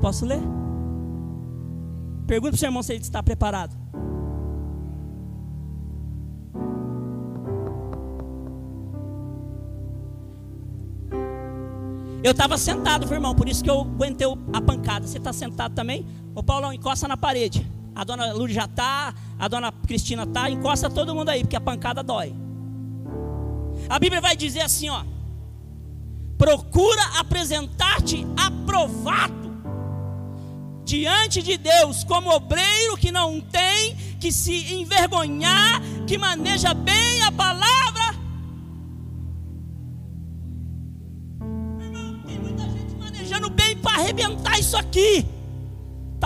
[0.00, 0.40] Posso ler?
[2.26, 3.76] Pergunta para o seu irmão se ele está preparado.
[12.24, 15.06] Eu estava sentado, irmão, por isso que eu aguentei a pancada.
[15.06, 16.04] Você está sentado também?
[16.34, 20.90] O Paulão encosta na parede a dona Lourdes já está, a dona Cristina está, encosta
[20.90, 22.34] todo mundo aí, porque a pancada dói.
[23.88, 25.02] A Bíblia vai dizer assim, ó:
[26.36, 29.46] procura apresentar-te aprovado
[30.84, 37.32] diante de Deus como obreiro que não tem que se envergonhar, que maneja bem a
[37.32, 38.14] palavra.
[42.26, 45.35] Tem muita gente manejando bem para arrebentar isso aqui.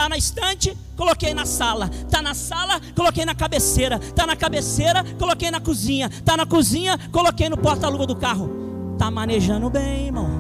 [0.01, 1.91] Está na estante, coloquei na sala.
[1.93, 3.97] Está na sala, coloquei na cabeceira.
[3.97, 6.07] Está na cabeceira, coloquei na cozinha.
[6.07, 8.51] Está na cozinha, coloquei no porta-luva do carro.
[8.95, 10.31] Está manejando bem, irmão.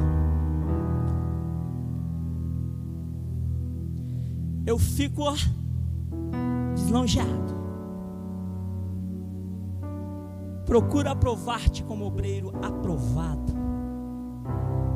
[4.67, 5.35] Eu fico ó,
[6.75, 7.55] deslongeado.
[10.65, 13.53] Procura aprovar-te como obreiro aprovado.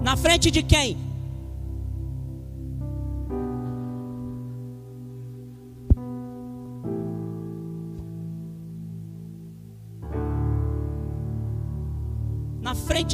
[0.00, 1.13] Na frente de quem?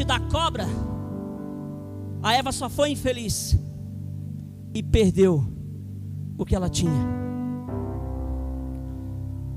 [0.05, 0.64] Da cobra,
[2.22, 3.59] a Eva só foi infeliz
[4.72, 5.45] e perdeu
[6.38, 7.20] o que ela tinha.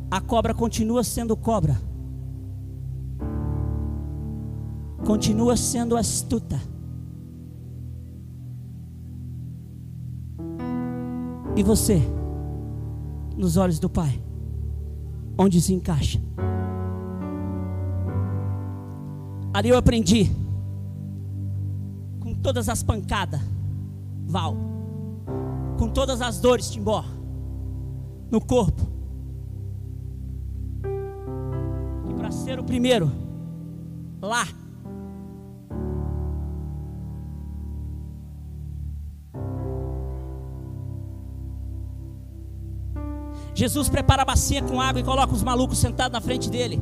[0.10, 1.80] A cobra continua sendo cobra,
[5.06, 6.60] continua sendo astuta.
[11.56, 12.02] E você,
[13.38, 14.22] nos olhos do Pai,
[15.38, 16.20] onde se encaixa?
[19.54, 20.32] Ali eu aprendi
[22.20, 23.40] com todas as pancadas,
[24.26, 24.56] Val,
[25.78, 27.06] com todas as dores, Timbó,
[28.32, 28.82] no corpo.
[32.10, 33.12] E para ser o primeiro,
[34.20, 34.48] lá,
[43.54, 46.82] Jesus prepara a bacia com água e coloca os malucos sentados na frente dele.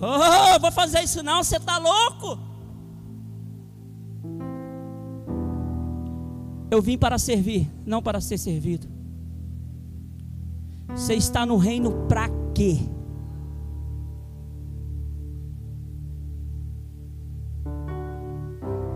[0.00, 2.38] Oh, vou fazer isso não, você está louco?
[6.70, 8.86] Eu vim para servir, não para ser servido.
[10.88, 12.78] Você está no reino para quê?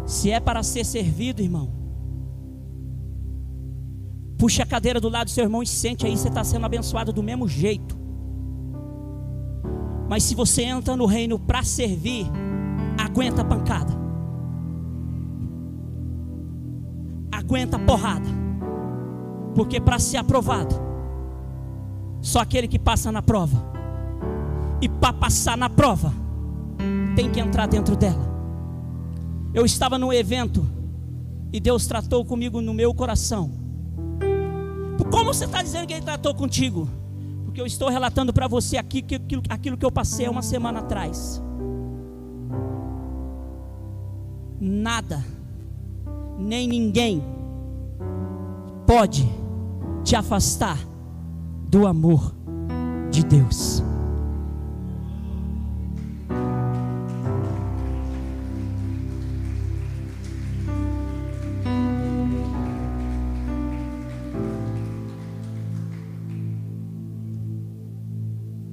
[0.07, 1.70] Se é para ser servido, irmão,
[4.36, 7.12] puxa a cadeira do lado do seu irmão e sente aí, você está sendo abençoado
[7.12, 8.01] do mesmo jeito.
[10.12, 12.26] Mas se você entra no reino para servir,
[13.02, 13.94] aguenta a pancada.
[17.32, 18.28] Aguenta a porrada.
[19.54, 20.74] Porque para ser aprovado,
[22.20, 23.56] só aquele que passa na prova.
[24.82, 26.12] E para passar na prova,
[27.16, 28.30] tem que entrar dentro dela.
[29.54, 30.62] Eu estava num evento
[31.50, 33.50] e Deus tratou comigo no meu coração.
[35.10, 36.86] Como você está dizendo que Ele tratou contigo?
[37.53, 40.78] Porque eu estou relatando para você aqui que, aquilo, aquilo que eu passei uma semana
[40.78, 41.42] atrás.
[44.59, 45.22] Nada,
[46.38, 47.22] nem ninguém
[48.86, 49.28] pode
[50.03, 50.78] te afastar
[51.68, 52.34] do amor
[53.11, 53.84] de Deus.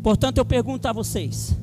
[0.09, 1.55] Portanto, eu pergunto a vocês: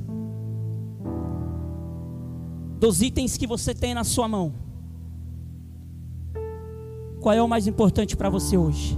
[2.78, 4.54] dos itens que você tem na sua mão,
[7.20, 8.96] qual é o mais importante para você hoje?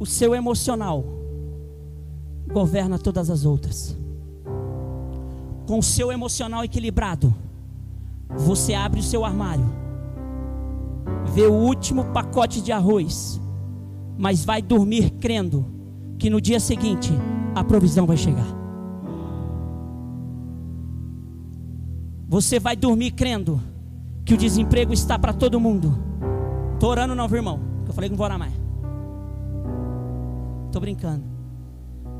[0.00, 1.04] O seu emocional
[2.52, 3.96] governa todas as outras.
[5.68, 7.32] Com o seu emocional equilibrado,
[8.28, 9.72] você abre o seu armário,
[11.32, 13.40] vê o último pacote de arroz,
[14.18, 15.80] mas vai dormir crendo
[16.22, 17.10] que no dia seguinte
[17.52, 18.46] a provisão vai chegar.
[22.28, 23.60] Você vai dormir crendo
[24.24, 25.98] que o desemprego está para todo mundo.
[26.74, 27.58] Estou orando não, viu, irmão?
[27.84, 28.52] Eu falei que não vou orar mais.
[30.66, 31.24] Estou brincando.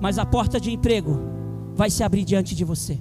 [0.01, 1.21] Mas a porta de emprego
[1.77, 2.99] vai se abrir diante de você.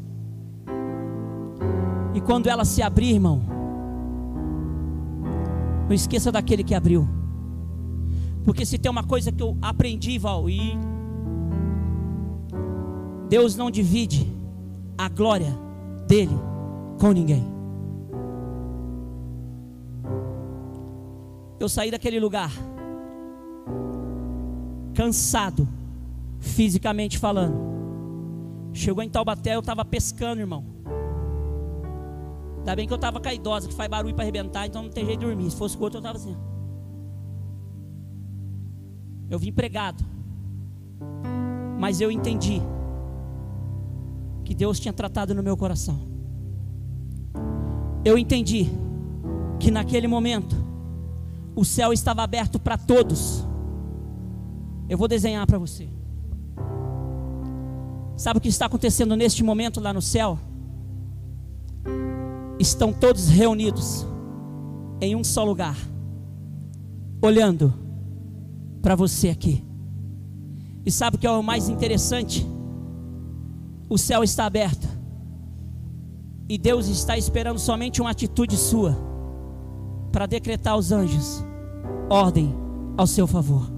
[2.14, 3.42] E quando ela se abrir, irmão,
[5.88, 7.10] não esqueça daquele que abriu.
[8.44, 10.91] Porque se tem uma coisa que eu aprendi, Val, e
[13.32, 14.28] Deus não divide
[14.98, 15.58] a glória
[16.06, 16.38] dele
[17.00, 17.42] com ninguém.
[21.58, 22.52] Eu saí daquele lugar
[24.94, 25.66] cansado,
[26.42, 27.56] fisicamente falando.
[28.74, 30.66] Chegou em Taubaté, eu estava pescando, irmão.
[32.58, 35.22] Ainda bem que eu estava caidosa, que faz barulho para arrebentar, então não tem jeito
[35.22, 35.50] de dormir.
[35.50, 36.36] Se fosse com outro, eu estava assim.
[39.30, 40.04] Eu vim pregado.
[41.80, 42.62] Mas eu entendi
[44.52, 45.98] que Deus tinha tratado no meu coração.
[48.04, 48.70] Eu entendi
[49.58, 50.58] que naquele momento
[51.56, 53.48] o céu estava aberto para todos.
[54.90, 55.88] Eu vou desenhar para você.
[58.18, 60.38] Sabe o que está acontecendo neste momento lá no céu?
[62.60, 64.06] Estão todos reunidos
[65.00, 65.78] em um só lugar,
[67.22, 67.74] olhando
[68.82, 69.64] para você aqui.
[70.86, 72.46] E sabe o que é o mais interessante?
[73.92, 74.88] O céu está aberto.
[76.48, 78.98] E Deus está esperando somente uma atitude sua
[80.14, 81.44] para decretar aos anjos
[82.10, 82.56] ordem
[82.98, 83.70] ao seu favor.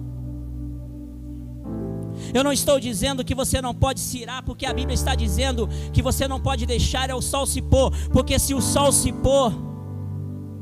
[2.32, 5.68] Eu não estou dizendo que você não pode se irar, porque a Bíblia está dizendo
[5.92, 9.52] que você não pode deixar o sol se pôr, porque se o sol se pôr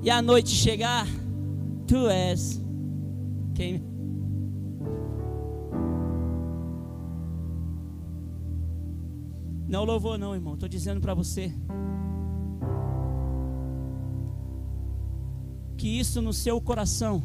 [0.02, 1.06] e a noite chegar,
[1.86, 2.62] tu és
[3.54, 3.84] quem
[9.72, 10.56] Não louvou, não, irmão.
[10.56, 11.50] Estou dizendo para você.
[15.78, 17.24] Que isso no seu coração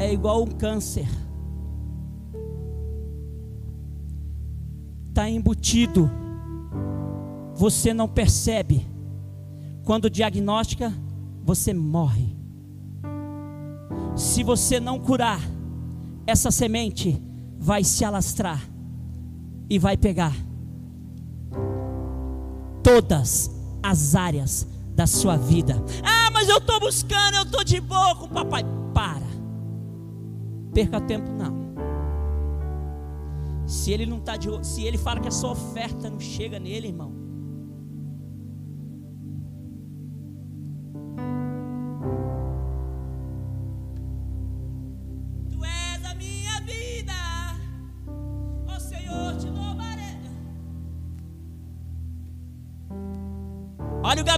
[0.00, 1.06] é igual um câncer.
[5.10, 6.10] Está embutido.
[7.54, 8.84] Você não percebe.
[9.84, 10.92] Quando diagnostica,
[11.44, 12.36] você morre.
[14.16, 15.40] Se você não curar,
[16.26, 17.22] essa semente
[17.56, 18.71] vai se alastrar
[19.72, 20.36] e vai pegar
[22.82, 23.50] todas
[23.82, 25.82] as áreas da sua vida.
[26.04, 28.62] Ah, mas eu estou buscando, eu estou de boa com o papai.
[28.92, 29.24] Para.
[30.74, 31.72] Perca tempo não.
[33.66, 36.88] Se ele não tá de, se ele fala que a sua oferta não chega nele,
[36.88, 37.10] irmão,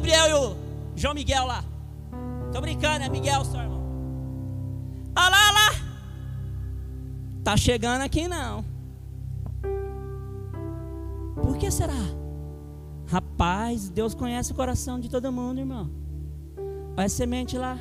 [0.05, 0.57] Gabriel e o
[0.95, 1.65] João Miguel lá.
[2.53, 3.83] Tô brincando, é Miguel, seu irmão.
[5.17, 5.85] Olha lá, olha lá.
[7.43, 8.63] Tá chegando aqui não.
[11.43, 11.95] Por que será?
[13.07, 15.91] Rapaz, Deus conhece o coração de todo mundo, irmão.
[16.99, 17.79] Olha a semente lá.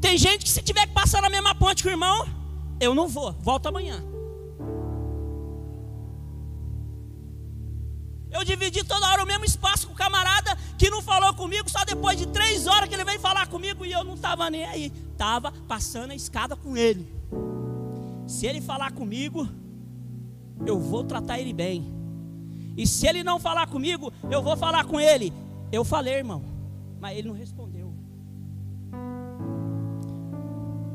[0.00, 2.26] Tem gente que se tiver que passar na mesma ponte com o irmão,
[2.80, 4.02] eu não vou, volto amanhã.
[8.38, 11.84] Eu dividi toda hora o mesmo espaço com o camarada que não falou comigo, só
[11.84, 14.92] depois de três horas que ele veio falar comigo e eu não estava nem aí.
[15.10, 17.12] Estava passando a escada com ele.
[18.28, 19.48] Se ele falar comigo,
[20.64, 21.92] eu vou tratar ele bem.
[22.76, 25.32] E se ele não falar comigo, eu vou falar com ele.
[25.72, 26.44] Eu falei, irmão,
[27.00, 27.92] mas ele não respondeu.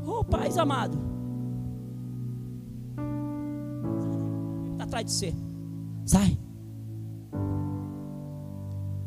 [0.06, 0.98] Oh, paz amado.
[4.72, 5.34] Está atrás de você.
[6.06, 6.43] Sai.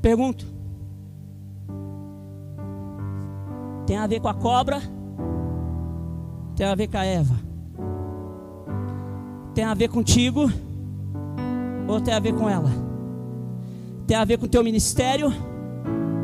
[0.07, 0.46] Pergunto:
[3.84, 4.80] tem a ver com a cobra?
[6.54, 7.34] Tem a ver com a Eva?
[9.52, 10.48] Tem a ver contigo?
[11.88, 12.70] Ou tem a ver com ela?
[14.07, 15.26] Tem a ver com o teu ministério?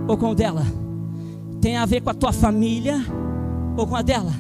[0.07, 0.63] Ou com o dela?
[1.61, 3.05] Tem a ver com a tua família?
[3.77, 4.31] Ou com a dela?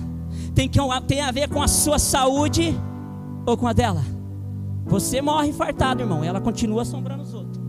[0.54, 0.78] Tem, que,
[1.08, 2.78] tem a ver com a sua saúde?
[3.44, 4.04] Ou com a dela?
[4.86, 7.61] Você morre infartado, irmão, ela continua assombrando os outros.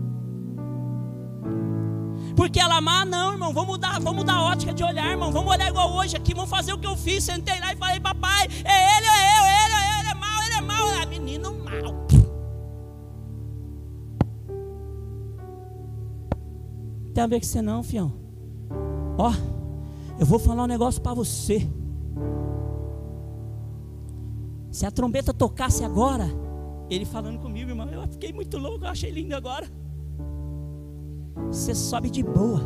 [2.44, 5.32] Porque ela amar, não, irmão, vamos mudar, vamos mudar a ótica de olhar, irmão.
[5.32, 7.24] Vamos olhar igual hoje aqui, vamos fazer o que eu fiz.
[7.24, 10.42] Sentei lá e falei, papai, é ele, é eu, é ele, é ele, é mal,
[10.44, 12.06] ele é mal, é menino mal.
[17.14, 18.12] Tem a ver com você não, fião.
[19.16, 19.32] Ó,
[20.20, 21.66] eu vou falar um negócio para você.
[24.70, 26.28] Se a trombeta tocasse agora,
[26.90, 29.66] ele falando comigo, irmão, eu fiquei muito louco, eu achei lindo agora
[31.36, 32.60] você sobe de boa.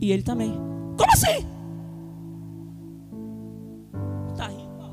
[0.00, 0.52] E ele também.
[0.96, 1.46] Como assim?
[4.36, 4.84] Tá rindo?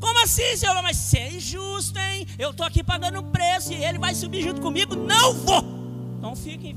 [0.00, 0.82] Como assim, Senhor?
[0.82, 2.26] Mas você é injusto, hein?
[2.38, 4.94] Eu tô aqui pagando preço e ele vai subir junto comigo?
[4.94, 5.62] Não vou!
[6.18, 6.74] Então fique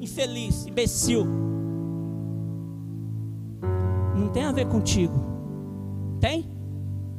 [0.00, 1.26] infeliz, imbecil.
[4.14, 5.14] Não tem a ver contigo.
[6.20, 6.50] Tem?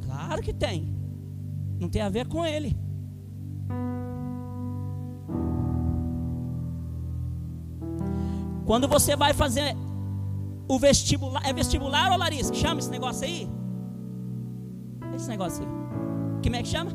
[0.04, 0.94] Claro que tem.
[1.80, 2.76] Não tem a ver com ele.
[8.64, 9.76] Quando você vai fazer
[10.68, 12.52] o vestibular, é vestibular ou Larissa?
[12.52, 13.48] Que chama esse negócio aí?
[15.14, 15.70] Esse negócio aí.
[16.42, 16.92] Como é que chama?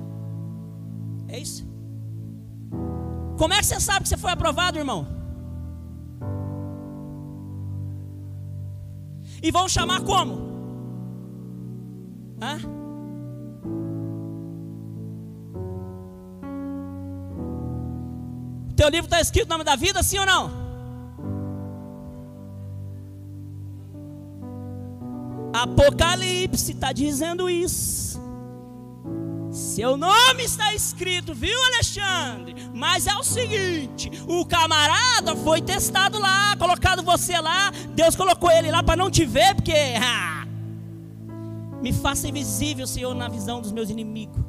[1.28, 1.68] É isso?
[3.38, 5.08] Como é que você sabe que você foi aprovado, irmão?
[9.42, 10.48] E vão chamar como?
[12.42, 12.58] Hã?
[18.76, 20.67] Teu livro está escrito o nome da vida, sim ou não?
[25.64, 28.22] Apocalipse está dizendo isso.
[29.52, 32.56] Seu nome está escrito, viu, Alexandre?
[32.74, 38.70] Mas é o seguinte: o camarada foi testado lá, colocado você lá, Deus colocou ele
[38.70, 39.74] lá para não te ver, porque
[41.82, 44.46] me faça invisível, Senhor, na visão dos meus inimigos.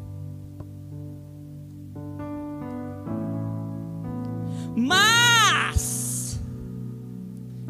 [4.76, 6.38] Mas,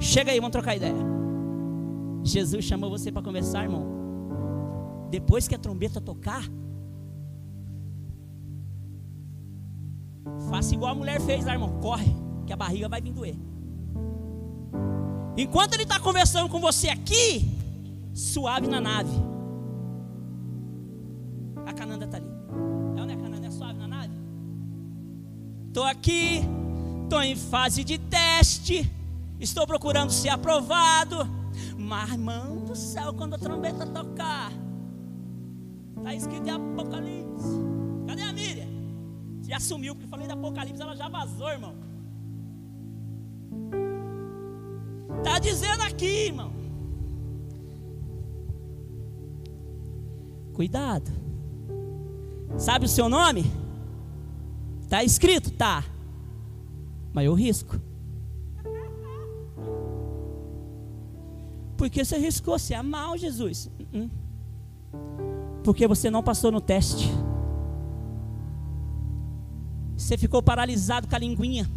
[0.00, 1.27] chega aí, vamos trocar ideia.
[2.28, 3.98] Jesus chamou você para conversar, irmão.
[5.10, 6.42] Depois que a trombeta tocar,
[10.50, 11.80] faça igual a mulher fez lá, irmão.
[11.80, 12.14] Corre,
[12.46, 13.36] que a barriga vai vir doer.
[15.36, 17.48] Enquanto ele está conversando com você aqui,
[18.12, 19.12] suave na nave.
[21.64, 22.28] A Cananda está ali.
[22.96, 23.46] É onde é a Cananda?
[23.46, 24.12] É suave na nave?
[25.68, 26.40] Estou aqui,
[27.04, 28.90] estou em fase de teste,
[29.38, 31.37] estou procurando ser aprovado.
[31.78, 34.52] Mas, irmão do céu, quando a trombeta tocar,
[35.96, 37.48] está escrito em Apocalipse.
[38.08, 38.66] Cadê a Miriam?
[39.42, 41.74] Já sumiu, porque falei da Apocalipse, ela já vazou, irmão.
[45.18, 46.52] Está dizendo aqui, irmão.
[50.52, 51.10] Cuidado.
[52.56, 53.48] Sabe o seu nome?
[54.82, 55.84] Está escrito, tá.
[57.12, 57.80] Mas eu risco.
[61.78, 63.70] Porque você riscou, você é mal, Jesus.
[63.94, 64.10] Uh-uh.
[65.62, 67.08] Porque você não passou no teste.
[69.96, 71.70] Você ficou paralisado com a linguinha.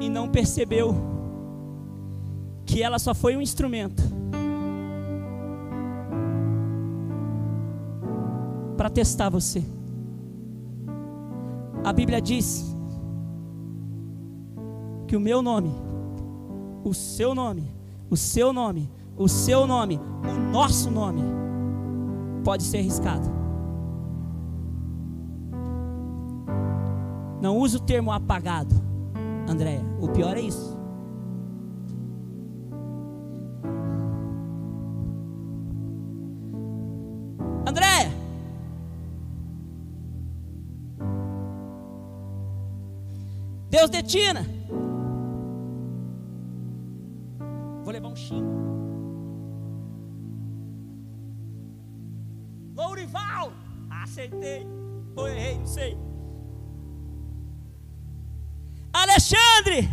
[0.00, 0.96] E não percebeu
[2.66, 4.02] que ela só foi um instrumento
[8.76, 9.77] para testar você.
[11.88, 12.76] A Bíblia diz
[15.06, 15.72] que o meu nome,
[16.84, 17.64] o seu nome,
[18.10, 21.22] o seu nome, o seu nome, o nosso nome
[22.44, 23.26] pode ser arriscado.
[27.40, 28.74] Não use o termo apagado,
[29.48, 29.82] Andréia.
[29.98, 30.67] O pior é isso.
[43.88, 44.46] Deus detina.
[47.82, 48.68] Vou levar um xingo.
[52.76, 53.52] Lourival!
[53.90, 54.66] Acertei.
[55.16, 55.96] Ou errei, não sei.
[58.92, 59.88] Alexandre!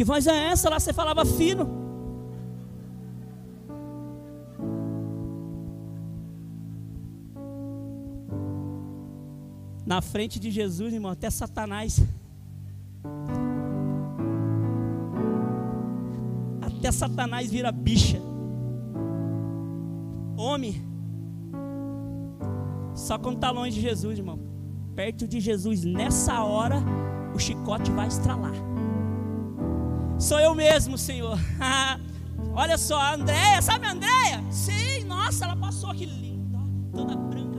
[0.00, 0.70] Que voz é essa?
[0.70, 1.68] Lá você falava fino.
[9.84, 12.02] Na frente de Jesus, irmão, até Satanás.
[16.62, 18.22] Até Satanás vira bicha.
[20.34, 20.82] Homem.
[22.94, 24.40] Só quando está longe de Jesus, irmão.
[24.96, 26.82] Perto de Jesus, nessa hora,
[27.34, 28.69] o chicote vai estralar.
[30.20, 31.38] Sou eu mesmo, Senhor.
[32.54, 34.44] Olha só, a Andréia, sabe a Andréia?
[34.50, 36.58] Sim, nossa, ela passou que linda.
[36.92, 37.49] Toda branca,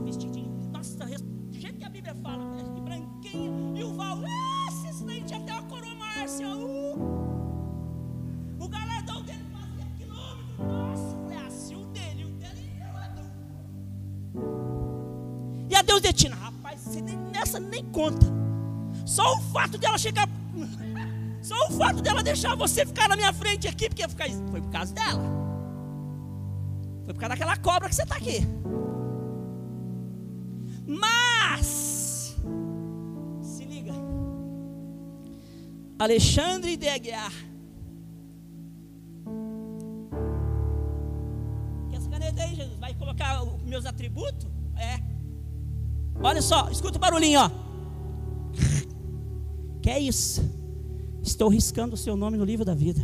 [22.32, 24.08] deixar você ficar na minha frente aqui, porque
[24.50, 25.22] foi por causa dela.
[27.04, 28.40] Foi por causa daquela cobra que você está aqui.
[30.86, 32.34] Mas,
[33.42, 33.92] se liga,
[35.98, 37.32] Alexandre de Aguiar.
[41.90, 42.78] Quer essa caneta aí, Jesus?
[42.78, 44.48] Vai colocar os meus atributos?
[44.76, 45.00] É.
[46.22, 47.50] Olha só, escuta o barulhinho, ó.
[49.82, 50.61] Que é isso?
[51.32, 53.00] Estou riscando o seu nome no livro da vida.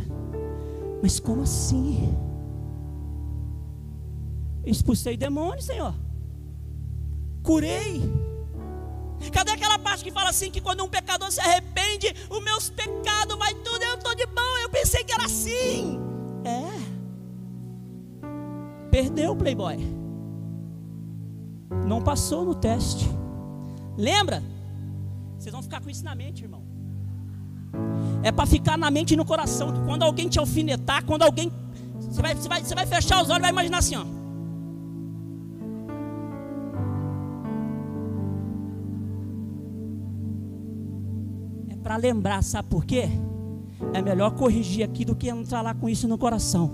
[1.01, 2.15] Mas como assim?
[4.63, 5.95] Expulsei demônios, Senhor.
[7.41, 8.03] Curei.
[9.33, 13.35] Cadê aquela parte que fala assim que quando um pecador se arrepende, os meus pecados
[13.35, 14.61] vai tudo, eu estou de boa.
[14.61, 15.99] Eu pensei que era assim.
[16.45, 16.69] É.
[18.91, 19.77] Perdeu o playboy.
[21.87, 23.09] Não passou no teste.
[23.97, 24.43] Lembra?
[25.35, 26.68] Vocês vão ficar com isso na mente, irmão.
[28.21, 29.73] É para ficar na mente e no coração.
[29.85, 31.51] Quando alguém te alfinetar, quando alguém.
[31.99, 34.05] Você vai, você vai, você vai fechar os olhos e vai imaginar assim, ó.
[41.69, 43.09] É para lembrar, sabe por quê?
[43.93, 46.71] É melhor corrigir aqui do que entrar lá com isso no coração.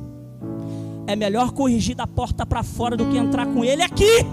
[1.07, 4.25] É melhor corrigir da porta para fora do que entrar com ele aqui.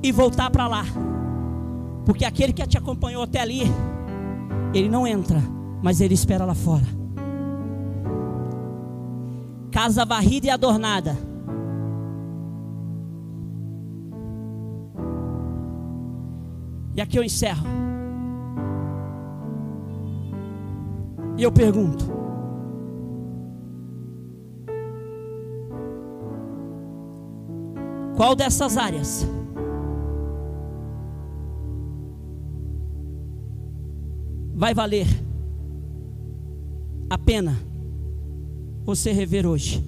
[0.00, 0.84] E voltar para lá.
[2.04, 3.62] Porque aquele que te acompanhou até ali,
[4.74, 5.40] ele não entra,
[5.82, 6.86] mas ele espera lá fora.
[9.70, 11.16] Casa varrida e adornada.
[16.94, 17.66] E aqui eu encerro.
[21.38, 22.04] E eu pergunto:
[28.16, 29.26] Qual dessas áreas?
[34.62, 35.08] Vai valer
[37.10, 37.58] a pena
[38.84, 39.84] você rever hoje?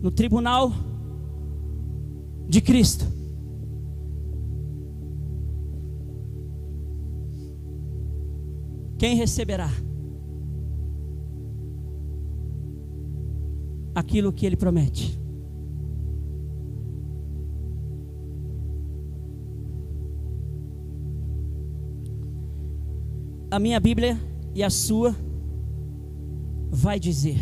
[0.00, 0.72] no tribunal
[2.48, 3.04] de Cristo.
[8.96, 9.68] Quem receberá
[13.98, 15.18] aquilo que ele promete?
[23.50, 24.18] A minha Bíblia
[24.54, 25.16] e a sua
[26.70, 27.38] vai dizer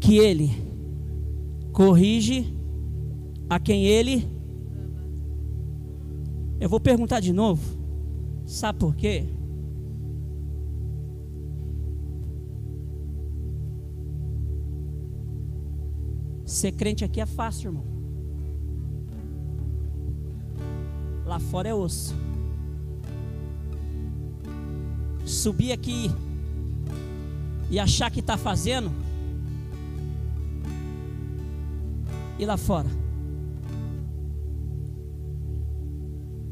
[0.00, 0.50] que ele
[1.72, 2.56] corrige
[3.50, 4.26] a quem ele.
[6.60, 7.78] Eu vou perguntar de novo.
[8.46, 9.26] Sabe por quê?
[16.48, 17.84] Ser crente aqui é fácil, irmão.
[21.26, 22.14] Lá fora é osso.
[25.26, 26.10] Subir aqui
[27.70, 28.90] e achar que está fazendo
[32.38, 32.88] e lá fora.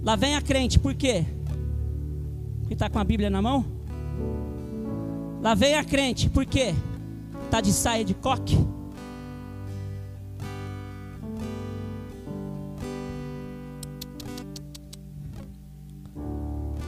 [0.03, 1.24] Lá vem a crente, por quê?
[2.59, 3.64] Porque está com a Bíblia na mão?
[5.40, 6.74] Lá vem a crente, por quê?
[7.47, 8.76] Está de saia de coque?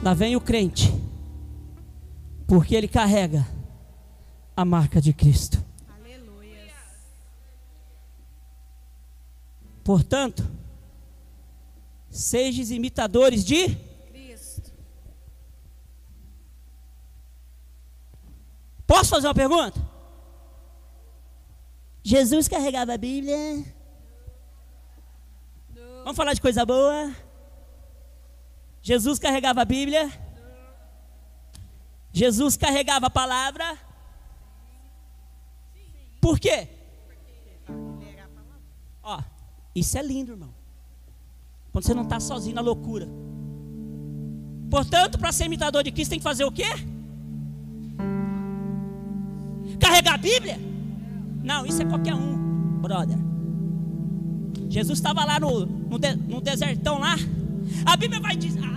[0.01, 0.89] Lá vem o crente,
[2.47, 3.45] porque ele carrega
[4.55, 5.63] a marca de Cristo.
[9.83, 10.47] Portanto,
[12.09, 13.75] sejam imitadores de
[14.11, 14.71] Cristo.
[18.85, 19.79] Posso fazer uma pergunta?
[22.03, 23.65] Jesus carregava a Bíblia.
[26.03, 27.13] Vamos falar de coisa boa?
[28.81, 30.11] Jesus carregava a Bíblia.
[32.11, 33.77] Jesus carregava a palavra.
[36.21, 36.67] Por quê?
[39.03, 39.21] Ó,
[39.75, 40.53] isso é lindo, irmão.
[41.71, 43.07] Quando você não está sozinho na loucura.
[44.69, 46.67] Portanto, para ser imitador de Cristo, tem que fazer o quê?
[49.79, 50.59] Carregar a Bíblia?
[51.43, 53.17] Não, isso é qualquer um, brother.
[54.69, 57.15] Jesus estava lá no, no, de, no, desertão lá.
[57.85, 58.61] A Bíblia vai dizer.
[58.63, 58.75] Ah,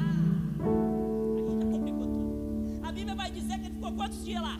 [1.58, 2.80] já complicou tudo.
[2.82, 4.58] A Bíblia vai dizer que ele ficou quantos dias lá?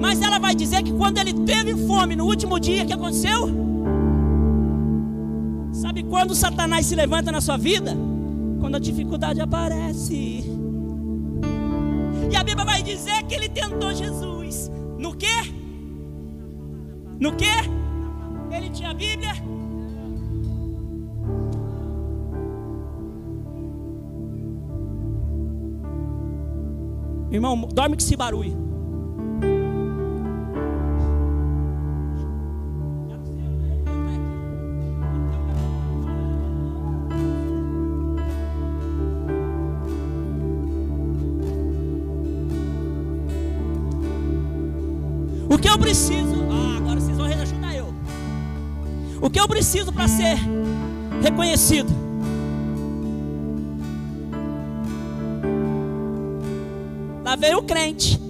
[0.00, 3.48] Mas ela vai dizer que quando ele teve fome no último dia, o que aconteceu?
[5.72, 7.96] Sabe quando Satanás se levanta na sua vida?
[8.60, 10.44] Quando a dificuldade aparece.
[12.30, 14.70] E a Bíblia vai dizer que ele tentou Jesus.
[14.98, 15.26] No quê?
[17.18, 17.54] No quê?
[18.50, 19.32] Ele tinha a Bíblia?
[27.32, 28.72] Irmão, dorme com esse barulho.
[45.62, 46.44] que eu preciso?
[46.50, 47.94] Ah, agora vocês vão ajudar eu.
[49.20, 50.36] O que eu preciso para ser
[51.22, 52.01] reconhecido?
[57.42, 58.20] Veio o crente.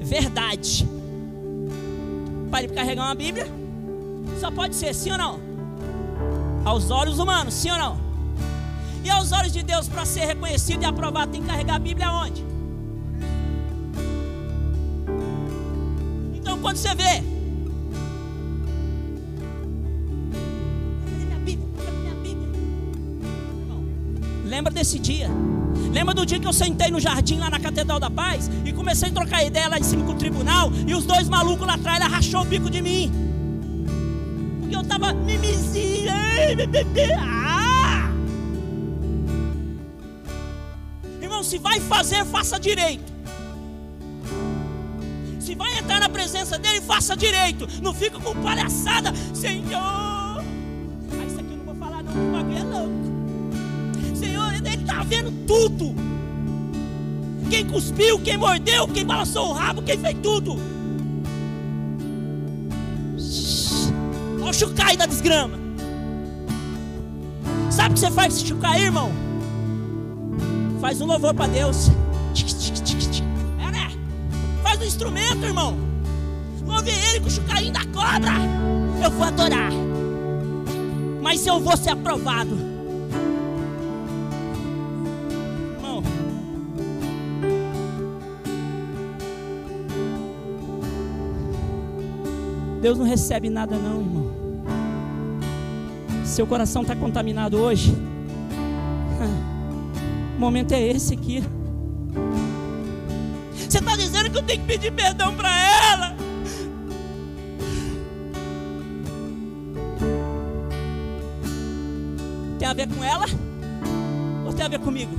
[0.00, 0.88] Verdade.
[2.50, 3.46] Para ele carregar uma Bíblia,
[4.40, 5.38] só pode ser sim ou não?
[6.64, 8.00] Aos olhos humanos, sim ou não?
[9.04, 12.10] E aos olhos de Deus, para ser reconhecido e aprovado, tem que carregar a Bíblia
[12.10, 12.48] onde?
[16.60, 17.22] quando você vê.
[24.44, 25.30] Lembra desse dia?
[25.98, 29.08] Lembra do dia que eu sentei no jardim lá na Catedral da Paz e comecei
[29.08, 31.98] a trocar ideia lá em cima com o tribunal e os dois malucos lá atrás
[32.04, 33.10] rachou o bico de mim.
[34.60, 36.12] Porque eu tava mimizinho.
[37.18, 38.12] Ah!
[41.20, 43.18] Irmão, se vai fazer, faça direito
[45.40, 47.66] se vai entrar na presença dele, faça direito.
[47.82, 49.97] Não fica com palhaçada, Senhor.
[55.48, 55.94] Tudo.
[57.48, 60.58] Quem cuspiu, quem mordeu, quem balançou o rabo, quem fez tudo.
[64.40, 65.58] Olha o chucai da desgrama.
[67.70, 69.10] Sabe o que você faz se chucair, irmão?
[70.80, 71.90] Faz um louvor para Deus.
[73.58, 73.90] É, né?
[74.62, 75.76] Faz um instrumento, irmão.
[76.66, 78.32] Louve ele com o chucainho da cobra.
[79.02, 79.72] Eu vou adorar.
[81.22, 82.77] Mas eu vou ser aprovado.
[92.88, 94.30] Deus não recebe nada não, irmão.
[96.24, 97.94] Seu coração está contaminado hoje.
[100.34, 101.44] O momento é esse aqui.
[103.52, 106.16] Você está dizendo que eu tenho que pedir perdão para ela?
[112.58, 113.26] Tem a ver com ela?
[114.46, 115.12] Ou tem a ver comigo?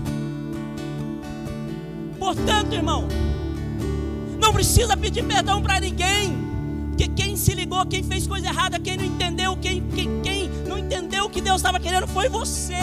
[2.18, 3.08] Portanto, irmão,
[4.42, 6.49] não precisa pedir perdão para ninguém.
[7.00, 10.78] Porque quem se ligou, quem fez coisa errada, quem não entendeu, quem, quem, quem não
[10.78, 12.76] entendeu o que Deus estava querendo foi você.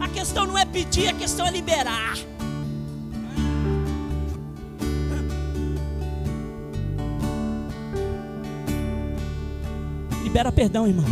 [0.00, 2.16] A questão não é pedir, a questão é liberar.
[10.22, 11.06] Libera perdão, irmão.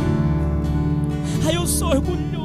[1.45, 2.44] Aí eu sou orgulhoso,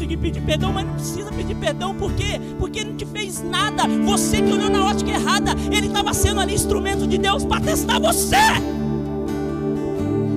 [0.00, 2.40] conseguir pedir perdão, mas não precisa pedir perdão, por quê?
[2.58, 3.86] Porque ele não te fez nada.
[3.86, 7.98] Você que olhou na ótica errada, ele estava sendo ali instrumento de Deus para testar
[7.98, 8.36] você.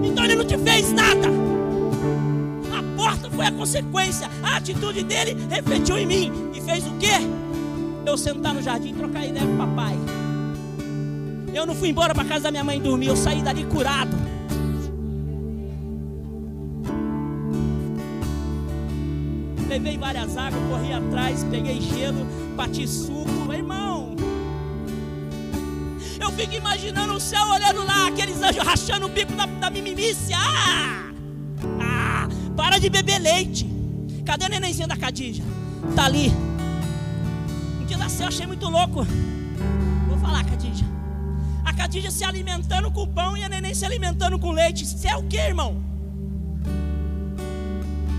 [0.04, 1.30] Então ele não te fez nada.
[2.78, 4.30] A porta foi a consequência.
[4.44, 7.22] A atitude dele refletiu em mim e fez o quê?
[8.06, 9.98] Eu sentar no jardim e trocar ideia com o papai.
[11.54, 14.33] Eu não fui embora para casa da minha mãe dormir, eu saí dali curado.
[19.74, 24.16] Levei várias águas, corri atrás, peguei gelo, bati suco, irmão.
[26.20, 30.32] Eu fico imaginando o céu olhando lá, aqueles anjos rachando o bico da, da mimimice.
[30.36, 31.12] Ah!
[31.82, 32.28] ah!
[32.56, 33.68] Para de beber leite.
[34.24, 35.44] Cadê a nenenzinha da Cadija?
[35.96, 36.32] Tá ali.
[37.82, 39.04] Um dia nasceu, achei muito louco.
[40.08, 40.86] Vou falar, Cadija.
[41.66, 44.84] A Cadija se alimentando com pão e a neném se alimentando com leite.
[44.84, 45.84] Isso é o que, irmão?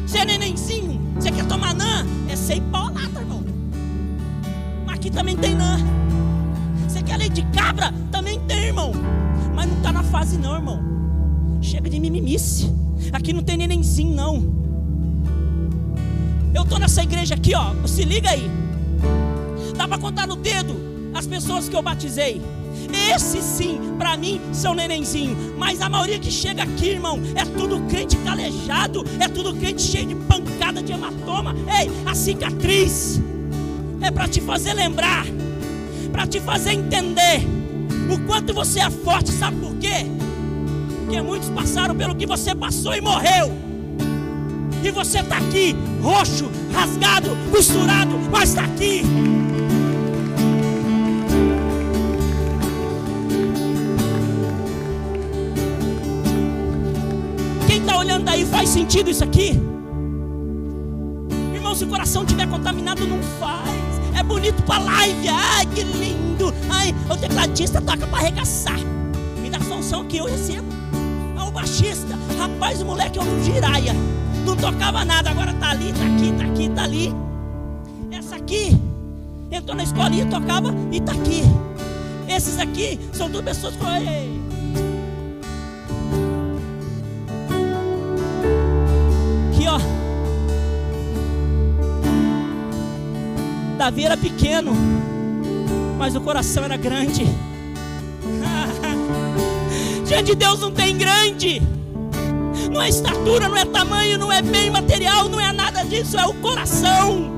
[0.04, 1.03] Você é nenenzinho?
[1.16, 2.06] Você quer tomar nã?
[2.28, 3.42] É sem paulada, irmão.
[4.84, 5.78] Mas aqui também tem nã.
[6.86, 7.92] Você quer leite de cabra?
[8.10, 8.92] Também tem, irmão.
[9.54, 10.80] Mas não está na fase, não, irmão.
[11.60, 12.72] Chega de mimimice.
[13.12, 14.54] Aqui não tem nenenzinho, não.
[16.54, 17.74] Eu estou nessa igreja aqui, ó.
[17.86, 18.50] Se liga aí.
[19.76, 20.74] Dá para contar no dedo
[21.14, 22.40] as pessoas que eu batizei.
[23.14, 25.36] Esse sim, para mim, são nenenzinho.
[25.56, 30.06] Mas a maioria que chega aqui, irmão, é tudo crente calejado, é tudo crente cheio
[30.06, 31.54] de pancada, de hematoma.
[31.80, 33.20] Ei, a cicatriz
[34.00, 35.26] é para te fazer lembrar,
[36.12, 37.40] para te fazer entender
[38.12, 39.30] o quanto você é forte.
[39.32, 40.06] Sabe por quê?
[41.00, 43.52] Porque muitos passaram pelo que você passou e morreu.
[44.82, 49.02] E você está aqui, roxo, rasgado, costurado, mas está aqui.
[58.04, 59.73] olhando aí, faz sentido isso aqui?
[61.74, 63.68] Se o coração estiver contaminado, não faz.
[64.16, 66.54] É bonito para live, ai que lindo.
[66.70, 68.78] Ai, o tecladista toca para arregaçar.
[69.42, 70.68] Me dá a unção que eu recebo.
[71.36, 73.92] Ah, o baixista, rapaz, o moleque é um giraia.
[74.46, 77.12] Não tocava nada, agora tá ali, tá aqui, tá aqui, tá ali.
[78.12, 78.78] Essa aqui
[79.50, 81.42] entrou na escolinha, tocava e tá aqui.
[82.28, 84.33] Esses aqui são duas pessoas com.
[93.84, 94.72] Davi era pequeno,
[95.98, 97.26] mas o coração era grande.
[100.08, 101.60] Diante de Deus não tem grande.
[102.72, 106.24] Não é estatura, não é tamanho, não é bem material, não é nada disso, é
[106.24, 107.30] o coração.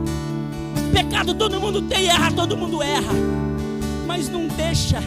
[0.92, 3.12] Pecado todo mundo tem, erra todo mundo erra.
[4.06, 5.02] Mas não deixa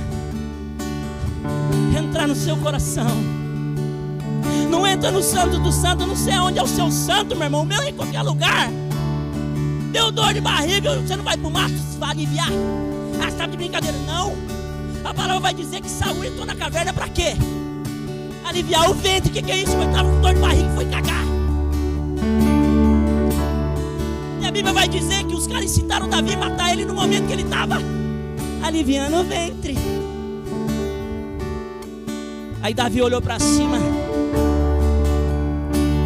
[1.97, 3.15] entrar no seu coração.
[4.69, 7.61] Não entra no santo do santo, não sei onde é o seu santo, meu irmão.
[7.61, 8.69] O meu é em qualquer lugar.
[9.91, 12.49] Deu dor de barriga, você não vai para o mato, vai aliviar.
[13.23, 13.97] Ah, está de brincadeira?
[14.05, 14.33] Não.
[15.03, 17.33] A palavra vai dizer que Saúl entrou na caverna para quê?
[18.45, 19.31] Aliviar o ventre.
[19.31, 19.71] O que, que é isso?
[19.73, 21.23] Ele estava com dor de barriga e foi cagar.
[24.41, 27.25] E a Bíblia vai dizer que os caras incitaram Davi a matar ele no momento
[27.25, 27.77] que ele estava
[28.63, 29.75] aliviando o ventre.
[32.61, 33.79] Aí Davi olhou para cima.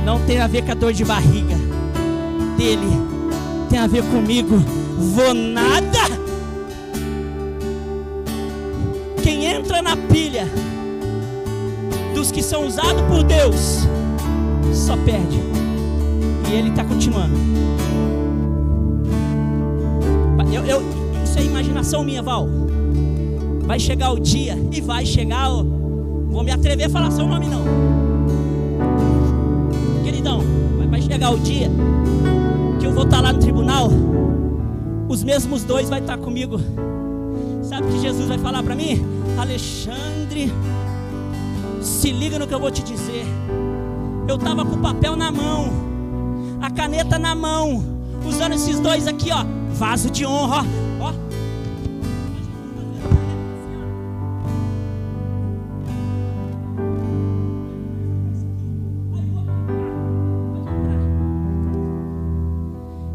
[0.06, 1.56] Não tem a ver com a dor de barriga
[2.58, 3.13] dele
[3.74, 4.58] tem a ver comigo.
[5.00, 5.98] Vou nada.
[9.24, 10.48] Quem entra na pilha
[12.14, 13.88] dos que são usados por Deus
[14.72, 15.40] só perde.
[16.48, 17.34] E ele está continuando.
[20.54, 20.84] Eu, eu,
[21.24, 22.48] isso é imaginação minha, Val.
[23.66, 25.50] Vai chegar o dia e vai chegar.
[25.50, 27.64] Vou me atrever a falar seu nome não.
[30.04, 30.44] Queridão,
[30.92, 31.72] vai chegar o dia
[32.84, 33.90] que eu vou estar lá no tribunal.
[35.08, 36.60] Os mesmos dois vai estar comigo.
[37.62, 39.02] Sabe o que Jesus vai falar para mim?
[39.40, 40.52] Alexandre,
[41.82, 43.26] se liga no que eu vou te dizer.
[44.28, 45.70] Eu estava com o papel na mão,
[46.62, 47.82] a caneta na mão,
[48.28, 50.93] usando esses dois aqui, ó, vaso de honra, ó.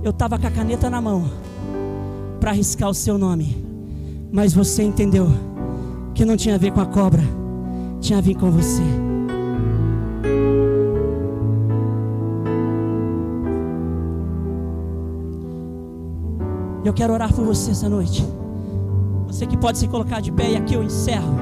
[0.09, 1.31] Eu estava com a caneta na mão
[2.41, 3.63] para arriscar o seu nome,
[4.33, 5.29] mas você entendeu
[6.15, 7.23] que não tinha a ver com a cobra,
[8.01, 8.81] tinha a ver com você.
[16.83, 18.25] Eu quero orar por você essa noite.
[19.27, 21.37] Você que pode se colocar de pé e aqui eu encerro.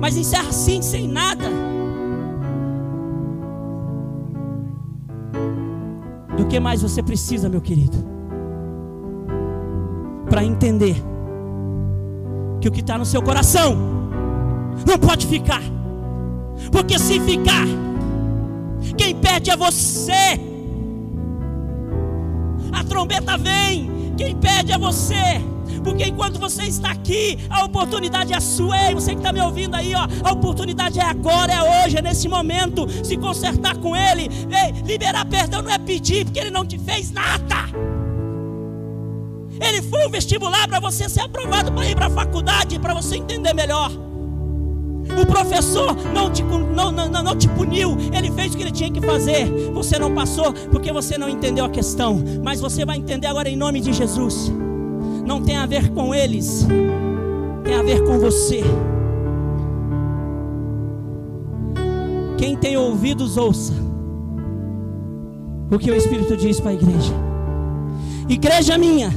[0.00, 1.71] Mas encerra assim, sem nada.
[6.52, 7.96] Que mais você precisa, meu querido?
[10.28, 10.94] Para entender
[12.60, 13.74] que o que está no seu coração
[14.86, 15.62] não pode ficar.
[16.70, 17.66] Porque se ficar,
[18.98, 20.38] quem perde é você.
[22.70, 25.40] A trombeta vem, quem pede é você.
[25.82, 28.88] Porque enquanto você está aqui, a oportunidade é sua.
[28.88, 32.02] Ei, você que está me ouvindo aí, ó, a oportunidade é agora, é hoje, é
[32.02, 32.86] nesse momento.
[33.04, 37.10] Se consertar com Ele, ei, liberar perdão não é pedir, porque Ele não te fez
[37.10, 37.56] nada.
[39.60, 43.16] Ele foi um vestibular para você ser aprovado para ir para a faculdade, para você
[43.16, 43.90] entender melhor.
[45.20, 48.90] O professor não te, não, não, não te puniu, ele fez o que ele tinha
[48.90, 49.46] que fazer.
[49.72, 53.56] Você não passou porque você não entendeu a questão, mas você vai entender agora em
[53.56, 54.52] nome de Jesus.
[55.24, 56.66] Não tem a ver com eles,
[57.64, 58.62] tem a ver com você.
[62.36, 63.72] Quem tem ouvidos, ouça
[65.70, 67.14] o que o Espírito diz para a igreja.
[68.28, 69.10] Igreja minha